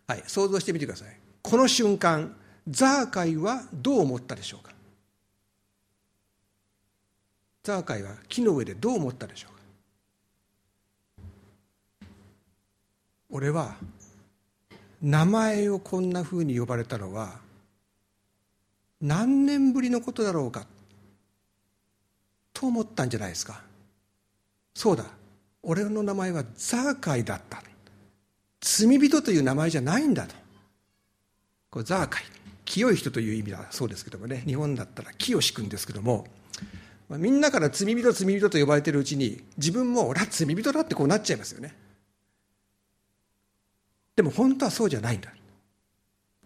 [0.08, 1.15] はい想像してみてください。
[1.44, 2.36] この瞬間
[2.67, 4.74] ザーカイはどう思ったでしょうか？
[7.62, 9.62] ザーカイは木の上でどう思ったでしょうか？
[13.30, 13.76] 俺は
[15.04, 17.36] 名前をこんなふうに呼ばれたのは
[19.00, 20.65] 何年ぶりのことだろうか？
[22.62, 23.60] と思ったんじゃないですか。
[24.76, 25.06] そうだ。
[25.63, 27.63] 俺の名前はザーカイだった
[28.60, 30.36] 罪人という名前じゃないんだと。
[31.71, 32.24] これザーカイ。
[32.63, 34.43] 清い人という意味だそうですけどもね。
[34.45, 36.28] 日本だったら清しくんですけども。
[37.10, 41.76] みんなから罪人罪人と呼ばれてるうちに自分も俺は罪人だってこうなっちゃいますよね。
[44.15, 45.34] でも本当はそうじゃないんだ。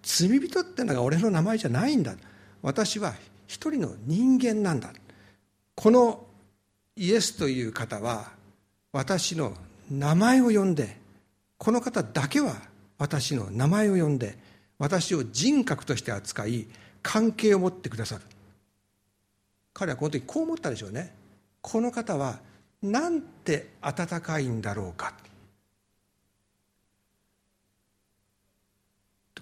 [0.01, 2.15] 罪人ってのが俺の名前じゃないんだ。
[2.61, 3.15] 私は
[3.47, 4.93] 一人の人間なんだ。
[5.75, 6.25] この
[6.95, 8.31] イエスという方は
[8.91, 9.53] 私の
[9.91, 10.97] 名前を呼んで
[11.57, 12.55] この方だけは
[12.97, 14.37] 私の名前を呼んで
[14.77, 16.67] 私を人格として扱い
[17.01, 18.21] 関係を持ってくださる。
[19.73, 21.13] 彼はこの時こう思ったでしょうね。
[21.61, 22.39] この方は
[22.81, 25.13] なんて温かいんだろうか。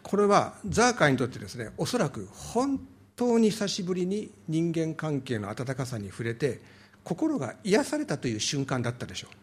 [0.02, 2.80] これはザーカーにとってですねおそらく本
[3.16, 6.62] 当に久しぶりに人間関係の温かさに触れて
[7.04, 9.36] 心が癒されたという瞬間だったでしょう。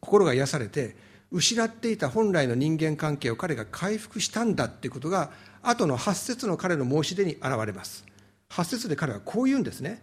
[0.00, 0.96] 心が癒されて
[1.30, 5.30] 失っていた本来の人間関係を彼が回復したんだっていうことが
[5.62, 8.04] 後の8節の彼の申し出に現れます。
[8.50, 10.02] 8節で彼はこう言うんですね。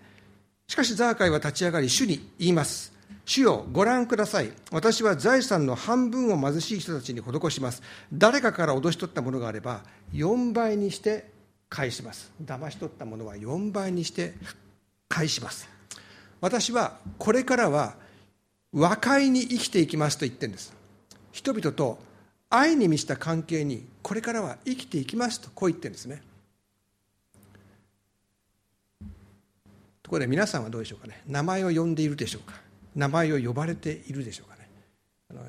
[0.68, 2.94] しかしザーカイは立ち上がり主に言います。
[3.26, 4.52] 主よご覧ください。
[4.72, 7.82] 私は財産の半分を貧しい人たちに施します。
[8.14, 11.37] 誰かから脅し取ったものがあれば4倍にして
[11.70, 12.32] 返します。
[12.44, 14.34] 騙し取ったものは4倍にして
[15.10, 15.70] 返します。
[16.42, 17.96] 私はこれからは
[18.72, 20.74] 和解に生きていきますと言ってるんです。
[21.32, 22.00] 人々と
[22.50, 26.22] 愛に満ちた関係にこれからは生きていきますとこう言ってるんですね。
[30.02, 31.22] ところで皆さんはどうでしょうかね。
[31.28, 32.60] 名前を呼んでいるでしょうか。
[32.96, 34.57] 名前を呼ばれているでしょうか。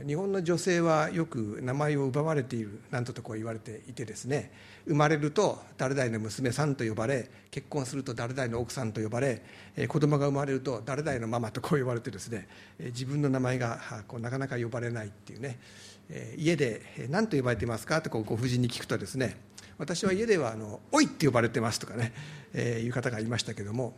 [0.06, 4.52] 日本の女性はよく名前を奪われているなんととこう言われていてですね
[4.86, 9.42] 生まれると誰々の娘さんと呼ばれ結婚すると誰々の奥さんと呼ばれ
[9.88, 12.48] 子供が生まれると誰々のママとこう呼ばれてですね
[12.78, 15.58] 自分の名前がこうなかなか呼ばれないっていうね
[16.36, 19.36] 家で何と呼ばれていますかとこうご婦人に聞くとですね
[19.78, 22.12] 私は家ではあの「おい」って呼ばれてますとかね、
[22.52, 23.94] え、いう方がいましたけども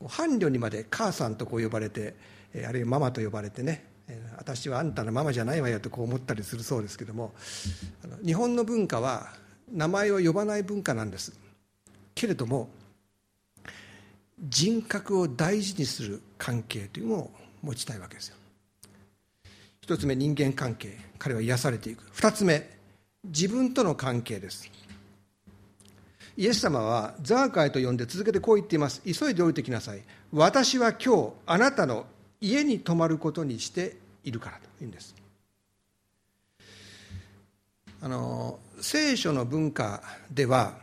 [0.00, 2.14] 伴侶にまで母さんとこう呼ばれて
[2.66, 3.91] あるいはママと呼ばれてね
[4.36, 7.32] 私はあんたのママじゃないわよとこう思ったりするそうですけども
[8.24, 9.32] 日本の文化は
[9.72, 11.32] 名前を呼ばない文化なんです。
[12.14, 12.68] けれども
[14.38, 17.30] 人格を大事にする関係というのを
[17.62, 18.36] 持ちたいわけですよ。
[19.80, 20.98] 一つ目人間関係。
[21.18, 22.04] 彼は癒されていく。
[22.12, 22.68] 二つ目
[23.24, 24.70] 自分との関係です。
[26.36, 29.02] イエス様はザーカイと呼んで続けてこう言っています。
[29.02, 30.02] 急いで降りてきなさい。
[30.32, 32.06] 私は今日あなたの
[32.40, 35.14] 家に泊まることにしているからというんです。
[38.00, 40.76] あの聖書の文化では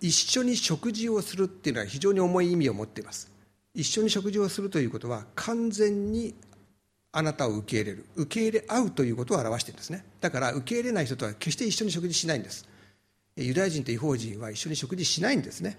[0.00, 3.30] 一緒に食事をするっていうのは非常に重い意味を持っています。
[3.74, 6.34] 一緒に食事をするということは完全に
[7.12, 8.06] あなたを受け入れる。
[8.16, 10.04] 受け入れ合うということを表しているんですね。
[10.20, 12.68] だから受け入れない人とは決して一緒に食事しないんです。
[13.36, 15.78] ユダヤ人と違法人は一緒に食事しないんですね、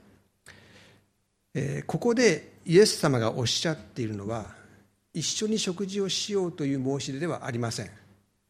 [1.53, 4.47] えー、ここでイエス様がおっしゃっているのは
[5.15, 7.89] 一緒に食事をしようという申し出ではありません、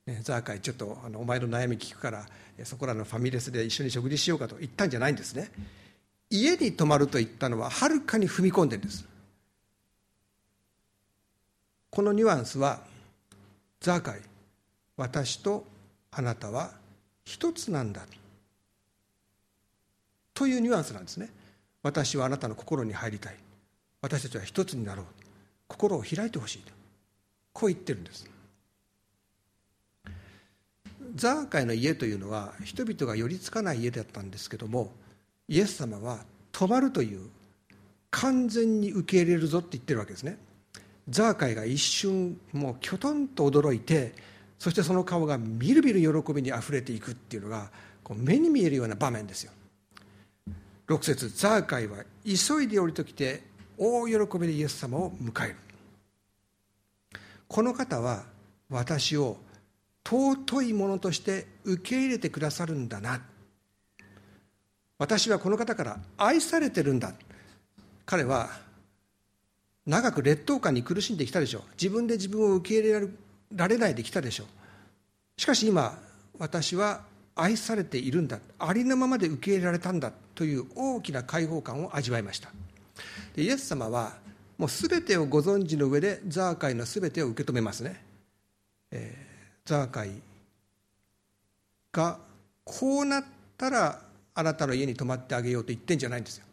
[0.07, 2.25] ね、ザーカイちょっとあのお前の悩み聞くから
[2.63, 5.51] そこらのファミレスで一緒に食事しようかと言ったんじゃないんですね。
[6.29, 9.05] 家に泊まると言ったのははるかに踏み込んでるんです。
[11.91, 12.81] このニュアンスは
[13.79, 14.21] ザーカイ
[14.97, 15.65] 私と
[16.11, 16.71] あなたは
[17.25, 18.01] 一つなんだ。
[20.33, 21.29] というニュアンスなんですね。
[21.83, 23.35] 私はあなたの心に入りたい。
[24.01, 25.05] 私たちは一つになろう。
[25.67, 26.71] 心を開いてほしいと。
[27.53, 28.29] こう言ってるんです。
[31.15, 34.91] ザーカイの家というのは人々が寄りつかない家だったんですけども
[35.47, 36.19] イエス様は
[36.51, 37.29] 泊まるという
[38.09, 40.37] 完全に受け入れるぞって言ってるわけですね。
[41.07, 44.13] ザーカイが一瞬もうきょとんと驚いて
[44.57, 47.69] そしてその顔がみるみる喜びにあふれていくっていうのが
[48.03, 49.51] こう目に見えるような場面ですよ。
[50.87, 53.43] 6節ザーカイは急いで降りてきて
[53.77, 55.55] 大喜びでイエス様を迎える。
[57.47, 58.23] この方は
[58.69, 59.37] 私を
[60.03, 63.21] 尊いものとして受け入れてくださるんだな。
[64.97, 67.13] 私はこの方から愛されてるんだ。
[68.05, 68.49] 彼は
[69.85, 71.61] 長く劣等感に苦しんできたでしょう。
[71.71, 73.09] 自分で自分を受け入れ
[73.55, 75.41] られないできたでしょう。
[75.41, 75.99] しかし今
[76.37, 77.03] 私は
[77.35, 78.39] 愛されているんだ。
[78.57, 82.49] ありのままで受け入れられたんだという大きな解放感を味わいました。
[83.35, 84.13] でイエス様は
[84.57, 88.01] もう全てをご存知の上でザーカイの全てを受け止めますね、
[88.91, 90.11] えー、ザーカイ
[91.91, 92.19] が
[92.63, 93.25] こうなっ
[93.57, 94.01] たら
[94.33, 96.45] あなたの家に泊まってあげようと言ってんじゃないんですよ。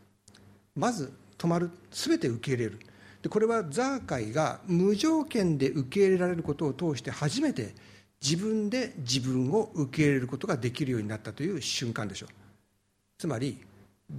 [0.77, 2.79] まず泊まる全て受け入れる。
[3.23, 7.75] でこれはザーカイが無条件で受け入れられることを通して初めて
[8.21, 12.29] 自分で自分を受け入れることができるようになったという瞬間でしょう。
[13.19, 13.59] つまり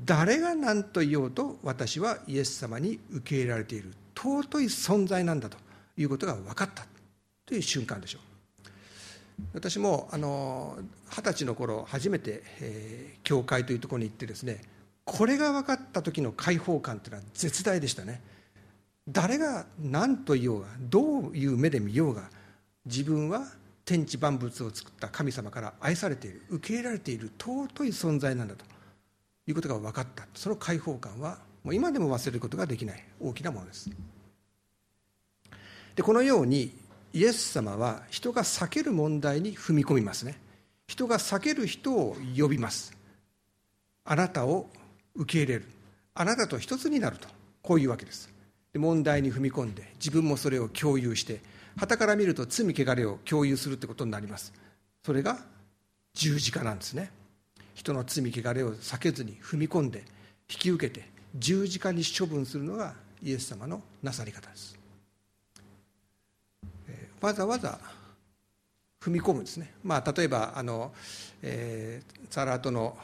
[0.05, 3.93] 誰が何と言おうと私はイエス様に受け入れられている。
[4.15, 5.57] 尊い存在なんだと
[5.97, 6.85] いうことが分かった。
[7.45, 8.33] という瞬間でしょう。
[9.53, 14.61] 私も二十歳の頃初めて、えー、教会というところに行ってですね
[15.05, 18.21] これが分かった時の解放感というのは絶大でしたね。
[19.09, 22.29] 誰が何と言おうがどういう目で見ようが
[22.85, 23.41] 自分は
[23.83, 28.63] 天地万物を作った神様から愛されている受け入れられている尊い存在なんだと。
[29.47, 30.27] いうことが分かった。
[30.33, 33.03] その解放感はもう今でも忘れることができない。
[33.19, 33.89] 大きなものです。
[35.95, 36.75] でこのように
[37.13, 40.39] イエス様は人が避ける問題に踏み込みますね。
[40.87, 42.97] 人が避ける人を呼びます。
[44.05, 44.69] あなたを
[45.15, 45.65] 受け入れる。
[46.15, 47.27] あなたと一つになると。
[47.61, 48.29] こういうわけです。
[48.73, 51.41] で問題に踏み込んで自分もそれを共有して
[51.77, 54.53] 旗から見ると罪汚れを共有するってことになります。
[55.05, 55.37] それが
[56.13, 57.11] 十字架なんですね。
[57.73, 59.99] 人の罪汚れを避けずに踏み込んで
[60.49, 64.77] 引き受けて十字架に処分するのがイエス様のなさり方です、
[67.21, 67.79] わざわざ
[69.01, 70.93] 踏み込むんですね、まあ、例えばあの、
[71.41, 72.95] えー、サラートの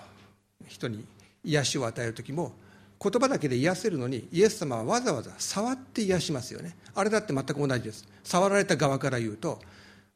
[0.68, 1.06] 人に
[1.44, 2.54] 癒しを与える時も
[3.02, 6.76] 言葉だけで癒せるのにイエス様はわざわざ触って癒しますよね。
[6.94, 8.06] あれだって全く同じです。
[8.24, 9.60] 触られた側から言うと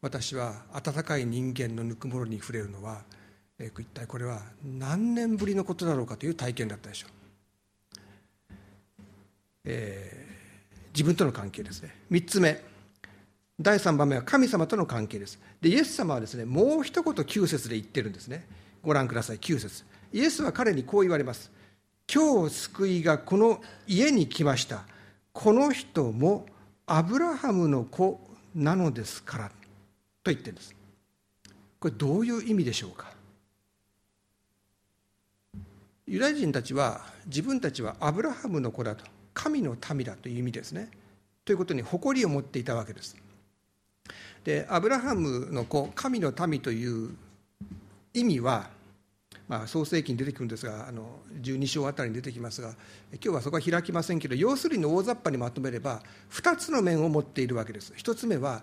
[0.02, 3.00] 私は温かい人間のぬくもりに触れるのは、
[3.58, 7.10] 一体これは何年ぶりのことだろうかという体験だったでしょう、
[9.64, 11.94] えー、自分との関係ですね。
[12.10, 12.60] 3つ目。
[13.60, 15.38] 第3番目は神様との関係です。
[15.60, 18.46] でイエス様はですねもう一言9節で言ってるんですね。
[18.82, 21.52] ご覧ください9節イエスは彼にこう言われます。
[22.12, 24.82] 今日救いがこの家に来ました。
[25.32, 26.46] この人も
[26.86, 28.20] アブラハムの子
[28.54, 29.48] なのですから。
[30.24, 30.74] と言ってるんです。
[31.78, 33.13] これどういう意味でしょうか。
[36.06, 40.90] ユダヤ人たちは自分たちはアブラハムの子だと神の民だという意味ですね。
[41.44, 43.16] ということに誇りを持っていたわけです。
[44.44, 47.16] でアブラハムの子神の民という
[48.12, 48.68] 意味は、
[49.48, 52.74] まあ、創世記に出てくるんですがあの12章あたりに出てきますが
[53.12, 57.94] 今日はそこは開きませんけど要するに大雑把にまとめれば2つの面を持っているわけです。
[57.96, 58.62] 1つ目は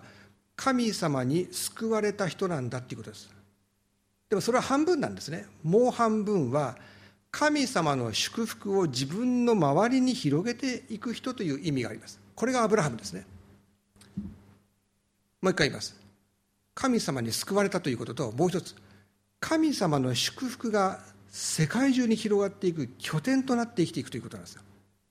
[0.54, 3.28] 神様に救われた人なんだということです。
[4.30, 5.44] でもそれは半分なんですね。
[5.64, 6.76] もう半分は
[7.32, 12.20] 神様の祝福を自分の周りに広げていく人という意味があります。
[12.36, 13.26] これがアブラハムですね。
[15.40, 15.98] もう一回言います。
[16.74, 18.76] 神様に救われたということともう一つ。
[19.40, 24.62] 神様の祝福が世界中に広がっていく拠点となって生きていくということなんですよ。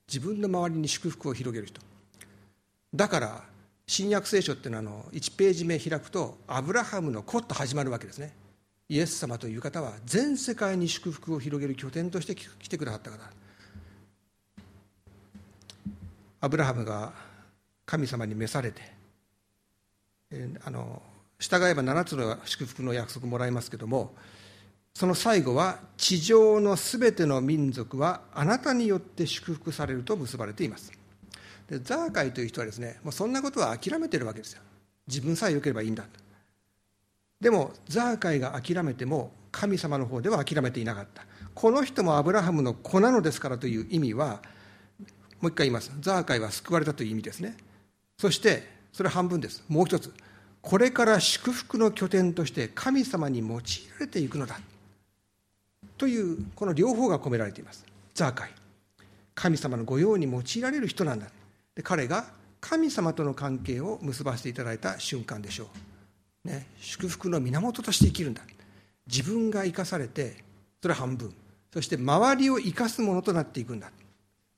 [0.07, 1.81] 自分の周りに祝福を広げる人。
[2.93, 3.43] だから
[3.87, 8.31] 新約聖書っていうのはあの1ページ目開くとアブラハムの子と始まるわけですね。
[8.91, 13.31] イエス様という方は全世界に祝福を広げる拠点として来てくださった方。
[16.41, 17.13] アブラハムが
[17.85, 18.81] 神様に召されて、
[20.65, 21.01] あの
[21.39, 24.13] 従えば7つの祝福の約束もらいますけども
[24.93, 30.91] その最後は地上のすべての民族はあなたによって祝福されると結ばれています。
[31.69, 34.61] でザーカイという人はですねもうそんなことは諦めてるわけですよ。
[35.07, 36.03] 自分さえ良ければいいんだ
[37.41, 41.25] でもザーカイが諦めても神様の方では諦めていなかった。
[41.53, 44.41] この人もアブラハムの子なのですからという意味は
[45.41, 45.91] もう一回言います。
[45.99, 47.57] ザーカイは救われたという意味ですね。
[48.17, 49.63] そしてそれ半分です。
[49.67, 50.13] もう一つ。
[50.61, 53.59] これから祝福の拠点として神様に用いら
[53.99, 54.59] れていくのだ。
[55.97, 57.83] というこの両方が込められています。
[58.13, 58.51] ザーカイ。
[59.33, 61.25] 神様の御用に用いられる人なんだ。
[61.73, 62.25] で彼が
[62.59, 65.67] 神様との関係を結ばせていただいた瞬間でしょう、
[66.43, 68.41] ね、祝福の源として生きるんだ。
[69.07, 70.43] 自分が生かされて
[70.81, 71.33] それは半分。
[71.73, 73.91] そして周りを生かすものとなっていくんだ。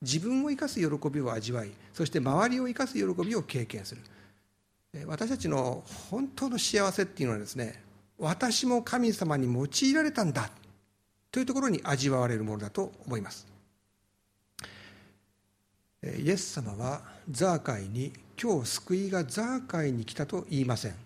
[0.00, 4.02] 自分を生かす喜びを味わいそして周りを生かす喜びを経験する。
[5.06, 7.82] 私たちの本当の幸せっていうのはですね
[8.18, 10.50] 私も神様に用いられたんだ。
[11.30, 13.46] というところに味わわれるものだと思います。
[16.02, 21.03] イエス様はザーカイに今日救いがザーカイに来たと言いません。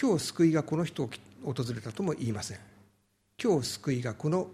[0.00, 1.10] 今日救いがこの人を
[1.44, 2.58] 訪れたとも言いません。
[3.42, 4.48] 今日救いがこの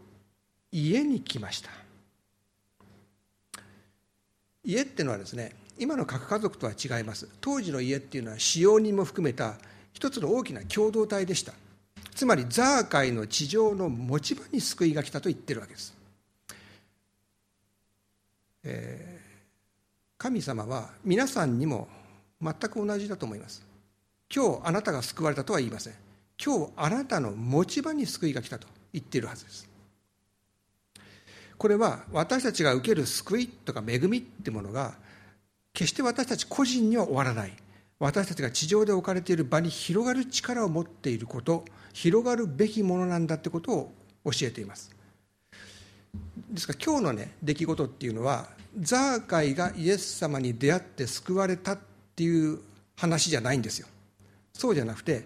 [0.72, 1.70] 家に来ました。
[4.64, 7.28] 家ってのはですね今の核家族とは違います。
[7.40, 9.54] 当時の家っていうのは使用人も含めた
[9.92, 11.52] 一つの大きな共同体でした。
[12.16, 15.94] つまりザー界の地上の持ち場に救いが来たと言ってるわけです、
[18.64, 21.88] えー、神様は皆さんにも
[22.40, 23.65] 全く同じだと思います。
[24.34, 25.94] 今日あなたが救われたとは言いません。
[26.42, 29.68] 今日あなたの持ち場に救いが来たと言っているはずです。
[31.58, 34.94] これは私たちが受ける救いとか恵みってものが
[35.72, 37.52] 決して私たち個人には終わらない。
[37.98, 41.64] 私たちが地上で置かれている場に広がる力を持っていること
[41.94, 43.92] 広がるべきものなんだってことを
[44.24, 44.94] 教えています。
[46.50, 48.48] ですから今日のね出来事っていうのは
[48.78, 51.78] ザーカイがイエス様に出会って救われたっ
[52.14, 52.60] ていう
[52.96, 53.86] 話じゃないんですよ。
[54.58, 55.24] そうじゃなくて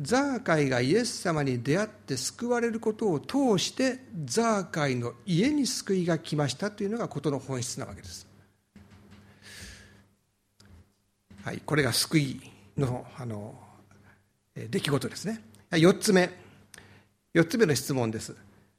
[0.00, 8.26] ザーカイがイエス様に出会って救われることを通してザーカイの家に救いが来ましたというのが事の本質なわけです。
[11.44, 12.40] はい、これが救い
[12.78, 13.54] のあの
[14.54, 15.42] 出来事ですね。
[15.72, 16.30] 4つ目。
[17.34, 18.34] 4つ目の質問です。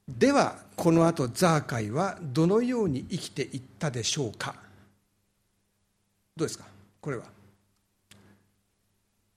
[0.08, 4.56] ではこのあとザーカイはどのように生きていったでしょうか。
[6.36, 6.66] どうですか？
[7.02, 7.33] これは。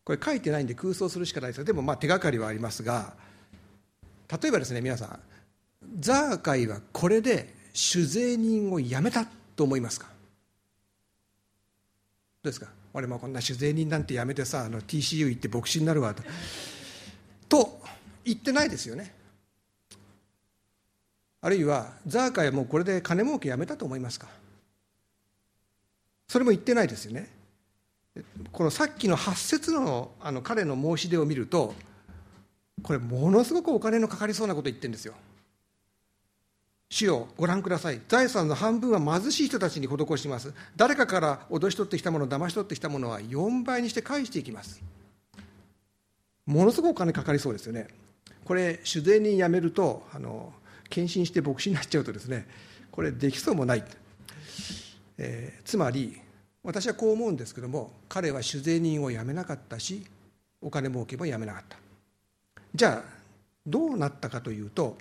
[0.07, 3.15] これ書いてないんで空想するしかないですでもまあ手がかりはありますが
[4.41, 5.19] 例えばですね皆さん
[5.99, 9.27] ザーカイはこれで酒税人を辞めた
[9.57, 10.07] と思いますか？
[10.07, 10.13] ど
[12.45, 12.69] うですか？
[12.95, 16.23] 俺もこんな酒税人なんてやめてさあの TCU 行って牧師になるわと。
[17.49, 17.81] と
[18.25, 19.15] 言ってないですよね。
[21.43, 24.29] あるいはザーカイはもうこれで金儲けやめたと思いますか？
[26.29, 27.31] それも言ってないですよね。
[28.53, 31.75] このさっきの8節のあの彼の申し出を見ると
[32.83, 35.14] これものすごくお金のかかりそうなこと言ってるんですよ。
[36.89, 38.01] 主よご覧ください。
[38.09, 40.55] 財産の半分は貧しい人たちに施します。
[40.77, 44.83] 誰かから脅し取ってきたもの騙し取ってきたものは4倍にして返していきます。
[46.47, 47.89] ものすごくお金かかりそうですよね。
[48.45, 50.53] これ主税人辞めるとあの
[50.89, 52.47] 献身して牧師になっちゃうとですね
[52.93, 53.85] これできそうもない、
[55.19, 56.21] えー、つまり
[56.67, 60.05] 私はこう思うんですけども彼は主税人を辞めなかったし
[60.61, 61.79] お金儲けも辞めなかった。
[62.75, 63.11] じゃあ
[63.67, 64.99] どうなったかというと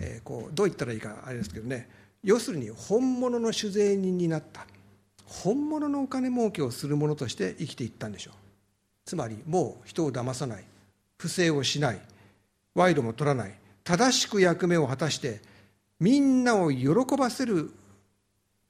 [0.00, 1.88] えー、こうどう言ったらいいかあれですけどね
[2.22, 4.66] 要するに本物の酒税人になった。
[5.26, 8.34] 本物のお金儲けをする者として生きていったんでしょう。
[9.04, 10.64] つまりもう人を騙さない。
[11.18, 12.00] 不正をしない。
[12.74, 13.54] 賄賂も取らない。
[13.82, 15.42] 正しく役目を果たして
[16.00, 16.88] みんなを喜
[17.18, 17.72] ばせる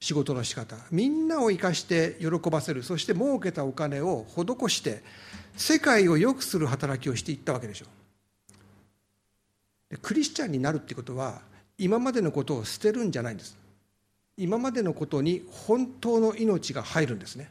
[0.05, 0.77] 仕事の仕方。
[0.91, 2.83] みんなを生かして喜ばせる。
[2.83, 5.01] そして儲けたお金を施して
[5.55, 7.87] 世界を良くする働きをしていったわけでしょ
[9.89, 9.97] う。
[9.97, 11.41] クリスチャンになるってことは
[11.79, 13.57] 今までのことを捨てるんじゃないんです。
[14.37, 17.49] 今までのことに本当の命が入るんですね。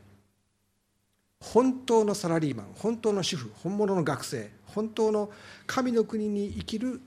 [1.41, 5.29] 本当のサラリーマン本当の主婦本物の学生本当の
[5.67, 7.01] 神の国に生きる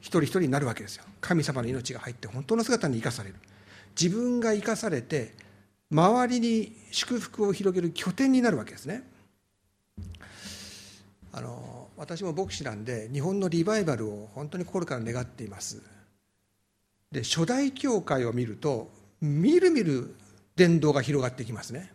[0.00, 1.04] 一人一人になるわけですよ。
[1.20, 3.34] 神様の命が入って本当の姿に生かされる。
[4.00, 5.34] 自分が生かされて
[5.90, 9.02] 周りに祝福を広げる拠点になるわけですね。
[11.32, 15.82] あの私も牧師なんで日本のリバイバルを本当に心から願っています。
[17.12, 18.90] で初代教会を見ると
[19.20, 20.14] みるみる
[20.56, 21.92] 伝道が広がってきますね。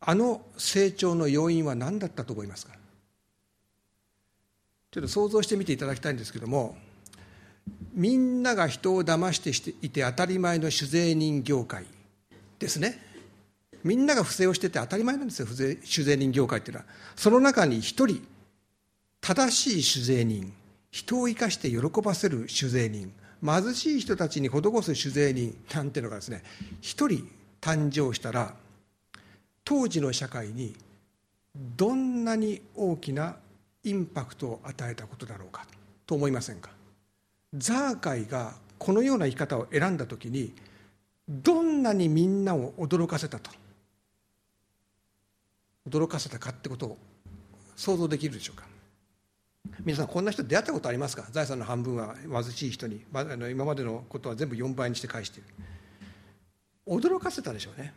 [0.00, 2.72] あの成長の要因は何だったと思いますか？
[4.90, 6.76] ちょっと想像してみていただきたいんですけども
[7.98, 11.84] みんなが人を騙してしていて当たり前の酒税人業界
[12.60, 13.02] ですね。
[13.82, 15.46] みんなが不正をしてて当たり前なんですよ。
[15.46, 16.86] 酒税人業界っていうのは。
[17.16, 18.24] その中に一人
[19.20, 20.52] 正しい酒税人
[20.92, 23.12] 人を生かして喜ばせる酒税人
[23.44, 26.44] 貧しい人たちに施す酒税人なんていうのがですね
[26.80, 27.28] 一人
[27.60, 28.54] 誕生したら
[29.64, 30.76] 当時の社会に
[31.76, 33.34] どんなに大きな
[33.82, 35.66] インパクトを与えたことだろうか
[36.06, 36.77] と思いませんか？
[37.54, 40.54] ザーカイがこのような生き方を選んだ時に
[41.28, 43.50] どんなにみんなを驚かせたと
[45.88, 46.98] 驚かせたかってことを
[47.76, 48.66] 想像できるでしょうか。
[49.84, 51.26] 皆さんこんな人出会ったことありますか？
[51.30, 53.04] 財産の半分は貧しい人に
[53.50, 55.48] 今までのことは全部4倍にして返している。
[56.86, 57.92] 驚かせたでしょうね、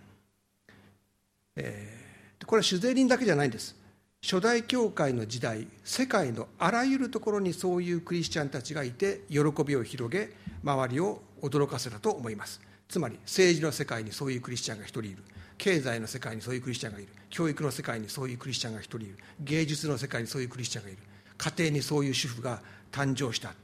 [1.56, 3.76] えー、これは酒税人だけじゃないんです。
[4.24, 10.30] 初代教会の時代世界のあらゆるところにそういうクリスチャンたちがいて喜びを広げ
[10.64, 12.62] 周りを驚かせたと思います。
[12.88, 15.24] つまり政治の世界にそういうクリスチャンが一人いる。
[15.58, 17.10] 経済の世界にそういうクリスチャンがいる。
[17.30, 19.18] 教育の世界にそういうクリスチャンが一人いる。
[19.40, 21.00] 芸術の世界にそういうクリスチャンがいる。
[21.38, 22.62] 家庭にそういう主婦が
[22.92, 23.56] 誕生した。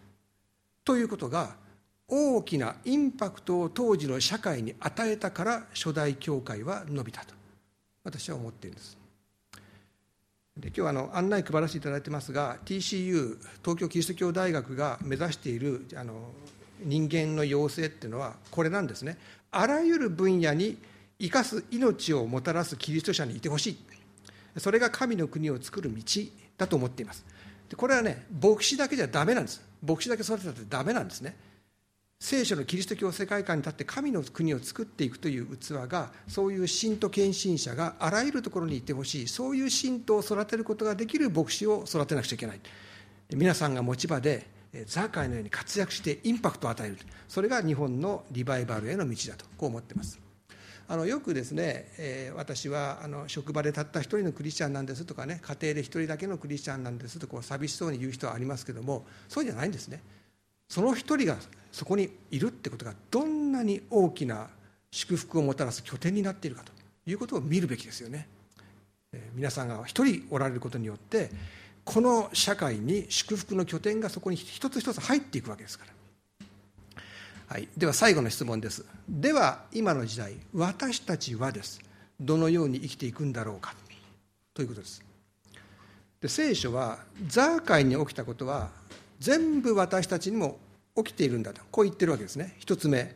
[0.84, 1.56] ということが
[2.08, 7.36] 大きなインパクトを当時の社会に与えたから初代教会は伸びたと。
[8.04, 8.97] 私は思っているんです。
[10.60, 16.14] 今日はあの案内配らせていただいてますが TCU 東京キリスト教大学が目指しているあの
[16.84, 19.18] 人間の養成っていうのはこれなんですね。
[19.52, 20.78] あらゆる分野に
[21.20, 23.78] 生かす命をもたらすキリスト者にいてほしい。
[24.60, 26.04] それが神の国を作る道
[26.58, 27.26] だと思っています。
[27.70, 29.62] でこれはね牧師だけじゃダメなんです。
[29.84, 31.36] 牧師だけ育てたってダメなんですね。
[32.20, 39.28] 聖書のキリスト教世界観に立って神の国を作っていくという器がそういう信徒献身者があらゆるところにいてほしい。
[39.28, 42.60] そういう信徒を育てることができる牧師を育てなくちゃいけない。
[43.36, 44.48] 皆さんが持ち場で
[44.88, 46.98] ザーカイのように活躍してインパクトを与える。
[47.28, 49.46] それが日本のリバイバルへの道だと。
[49.56, 50.20] こう思っています。
[50.90, 60.02] あのよくですね、えー、私はあの職場でたった一人のクリスチャンなんですとかね家庭で一人だけのクリスチャンなんですとこう寂しそうに言う人はありますけどもそうじゃないんですね。
[60.70, 61.38] その一人が
[61.72, 64.48] そこにいるってことがどんなに大きな
[64.92, 66.72] 祝福をもたらす拠点になっているかと
[67.06, 68.28] いうことを見るべきですよね、
[69.34, 71.30] 皆さんが一人おられることによって
[71.86, 75.94] この社会に祝福の拠点がそこに一つ一つ入っていくわけですから。
[77.48, 78.86] はい、では最後の質問です。
[79.08, 81.80] では今の時代私たちはです。
[82.20, 83.74] どのように生きていくんだろうか。
[84.54, 85.02] ということです。
[86.20, 88.70] で聖書はザーカイに起きたことは
[89.20, 90.58] 全部私たちにも
[91.04, 91.62] 起きているんだと。
[91.72, 92.56] こう言ってるわけですね。
[92.60, 93.16] 一つ目。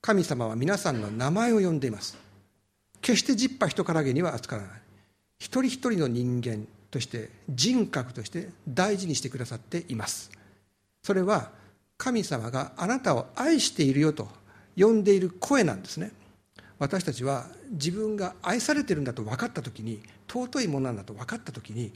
[0.00, 2.16] 神様は皆さんの名前を呼んでいます。
[3.00, 4.70] 決して十羽人からげには扱わない。
[5.38, 10.30] 一人一人の人間として人格として大事にしてくださっています。
[11.02, 11.50] それは
[11.96, 14.28] 神様があなたを愛しているよと
[14.76, 16.12] 呼んでいる声なんですね。
[16.78, 21.92] 私たちは自分が愛されてるんだと分かった時に尊いものなんだと分かった時に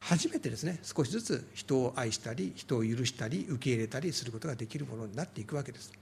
[0.00, 5.92] 初めてですね少しずつ人を愛したり人を許したり受け入れたりすることができるものになっていくわけです。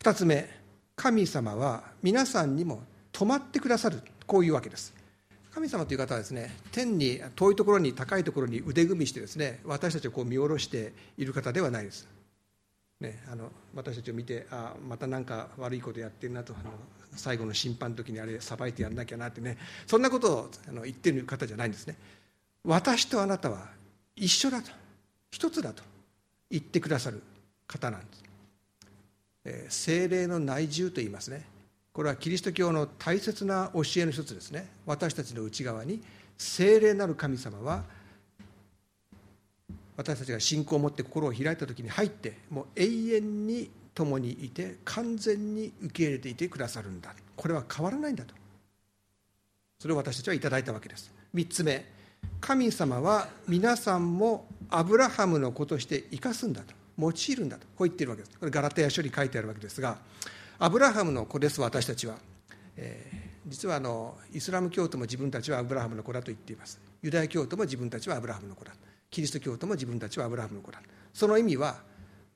[0.00, 0.48] 2つ目
[0.96, 2.82] 神様は皆さんにも
[3.12, 4.92] 止まってくださるこういうわけです。
[5.52, 12.08] 神様という方はですね天に遠いところに高いところに腕組みしてですね私たちをこう見下ろしている方ではないです、
[13.00, 16.70] ね、あの私たちを見てあまた何か悪いことやってるなとあの
[17.14, 21.96] 最後の審判の時にあれさばいてやんなきゃなってねそんなことをあの言ってる方じゃないんですね。
[22.64, 23.68] 私とあなたは
[24.14, 24.70] 一緒だと
[25.30, 25.82] 一つだと
[26.50, 27.22] 言ってくださる
[27.66, 28.24] 方なんです、
[29.44, 31.44] えー、精霊の内住と言いますね。
[31.92, 34.66] これはキリスト教の大切な教えの一つですね。
[34.86, 36.02] 私たちの内側に
[36.38, 37.84] 聖霊なる神様は
[39.96, 47.14] 私たちが信仰を持って心を開いた時に入ってもう永遠に共にいて完全に受け入れていてくださるんだ。
[47.36, 48.34] これは変わらないんだと。
[49.78, 51.12] それを私たちはいただいたわけです。
[51.34, 51.84] 3つ目
[52.40, 56.74] 神様は皆さんもアブラハムの子として生かすんだと。
[56.98, 57.66] 用いるんだと。
[57.76, 58.38] こう言っているわけです。
[58.38, 59.98] これガラテヤ書に書いてあるわけですが
[60.58, 62.16] アブラハムの子です私たちは、
[62.76, 66.80] えー、実はあのイスラム教徒も自分たちはアブラハムの子だと言っています。
[67.00, 68.72] ユダヤ教徒も自分たちはアブラハムの子だ
[69.10, 70.80] キリスト教徒も自分たちはアブラハムの子だ
[71.14, 71.76] その意味は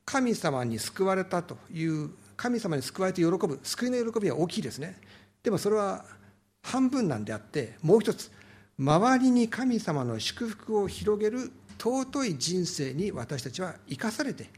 [0.05, 5.01] 神様に救われたという神様に救われて喜ぶ救いの喜びは大きいですね。
[5.43, 6.05] でもそれは
[6.63, 8.31] 半分なんであってもう一つ
[8.79, 14.49] 周りに神様の祝福を広げる尊い人生に私たちは生かされて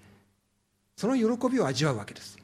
[0.96, 2.36] その喜びを味わうわけです、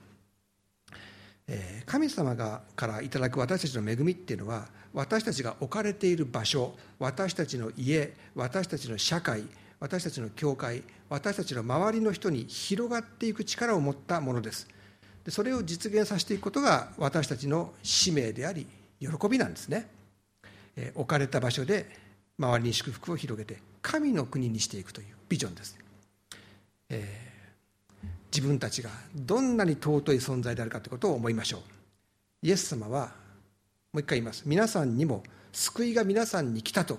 [1.49, 9.45] えー、神様がからいただく私たちの恵みっていうのは私たちが置かれている場所私たちの家私たちの社会
[9.81, 14.67] 私たちの教会私たちの周りの人に広がっていく力を持ったものです。
[15.25, 18.67] でそれを実現させていくことが私たちの使命であり
[19.01, 19.89] 喜びなんですね、
[20.95, 21.89] 置かれた場所で
[22.39, 25.79] 周りに祝福を広げて神の国にしていくというビジョンです、
[26.89, 31.61] えー、自分たちがどんなに尊い存在であるかということを思いましょう。
[32.43, 33.13] イエス様は
[33.93, 34.43] もう一回言います。
[34.45, 35.23] 皆さんにも
[35.53, 36.99] 救いが皆さんに来たと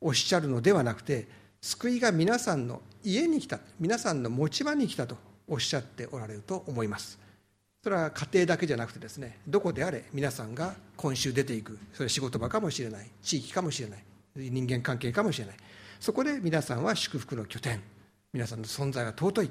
[0.00, 1.28] おっしゃるのではなくて
[1.60, 5.16] 救いが皆さんの家に来た皆さんの持ち場に来たと
[5.46, 7.18] おっしゃっておられると思います。
[7.82, 14.04] それは家庭だけじゃなくてですねどこであれ皆さんが今週出ていくそれは仕事場かもしれない地域かもしれない
[14.36, 15.56] 人間関係かもしれない。
[15.98, 17.82] そこで皆さんは祝福の拠点
[18.32, 19.50] 皆さんの存在は尊い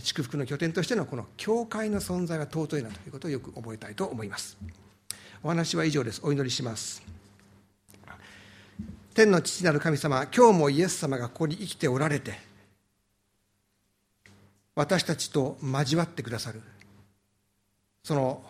[0.00, 4.58] 祝福の拠点としてのこの教会の存在は尊いなということをよく覚えたいと思います。
[5.42, 6.20] お話は以上です。
[6.24, 7.02] お祈りします。
[9.14, 12.38] 天の父なる神様今日もイエス様がここに生きておられて
[14.74, 16.60] 私たちと交わってくださる。
[18.06, 18.40] その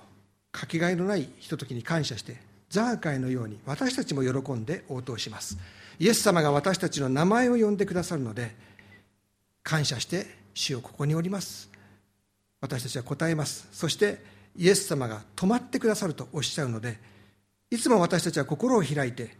[0.52, 2.36] かけがえのないひとときに感謝して
[2.68, 5.56] ザーカイのように私たちも喜んで応答します。
[5.98, 8.54] イエス様が私たちの名前を呼んでくださるので
[9.62, 11.70] 感謝して主をここにおります。
[12.60, 13.66] 私たちは答えます。
[13.72, 14.22] そして
[14.56, 16.98] イエス様が止まってくださるとおっしゃるので
[17.70, 19.38] いつも私たちは心を開いて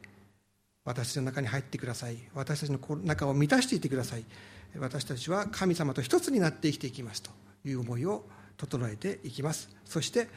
[0.86, 2.16] 私の中に入ってください。
[2.32, 4.24] 私たちの中を満たしていてください。
[4.78, 7.30] 私たちは神様と一つになって生きていきますと
[7.66, 8.24] いう思いを
[8.57, 9.68] 整えていきます。
[9.84, 10.28] そして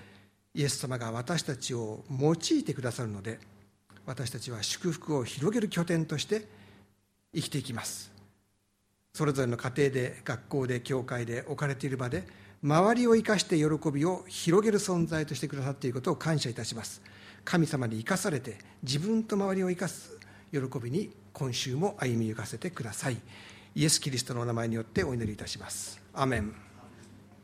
[0.53, 3.39] イエス様が私たちを用いてくださるので
[4.05, 6.47] 私たちは祝福を広げる拠点として
[7.33, 8.11] 生きていきます。
[9.13, 12.25] それぞれの家庭で学校で教会で置かれている場で
[12.63, 17.01] 周りを生かして喜びを広げる存在としてくださっていることを感謝いたします。
[17.45, 20.17] 神様に生かされて自分と周りを生かす
[20.51, 23.17] 喜びに今週も歩み行かせてください。
[23.75, 26.01] イエス・キリストのお名前によってお祈りいたします。
[26.13, 26.68] アメン。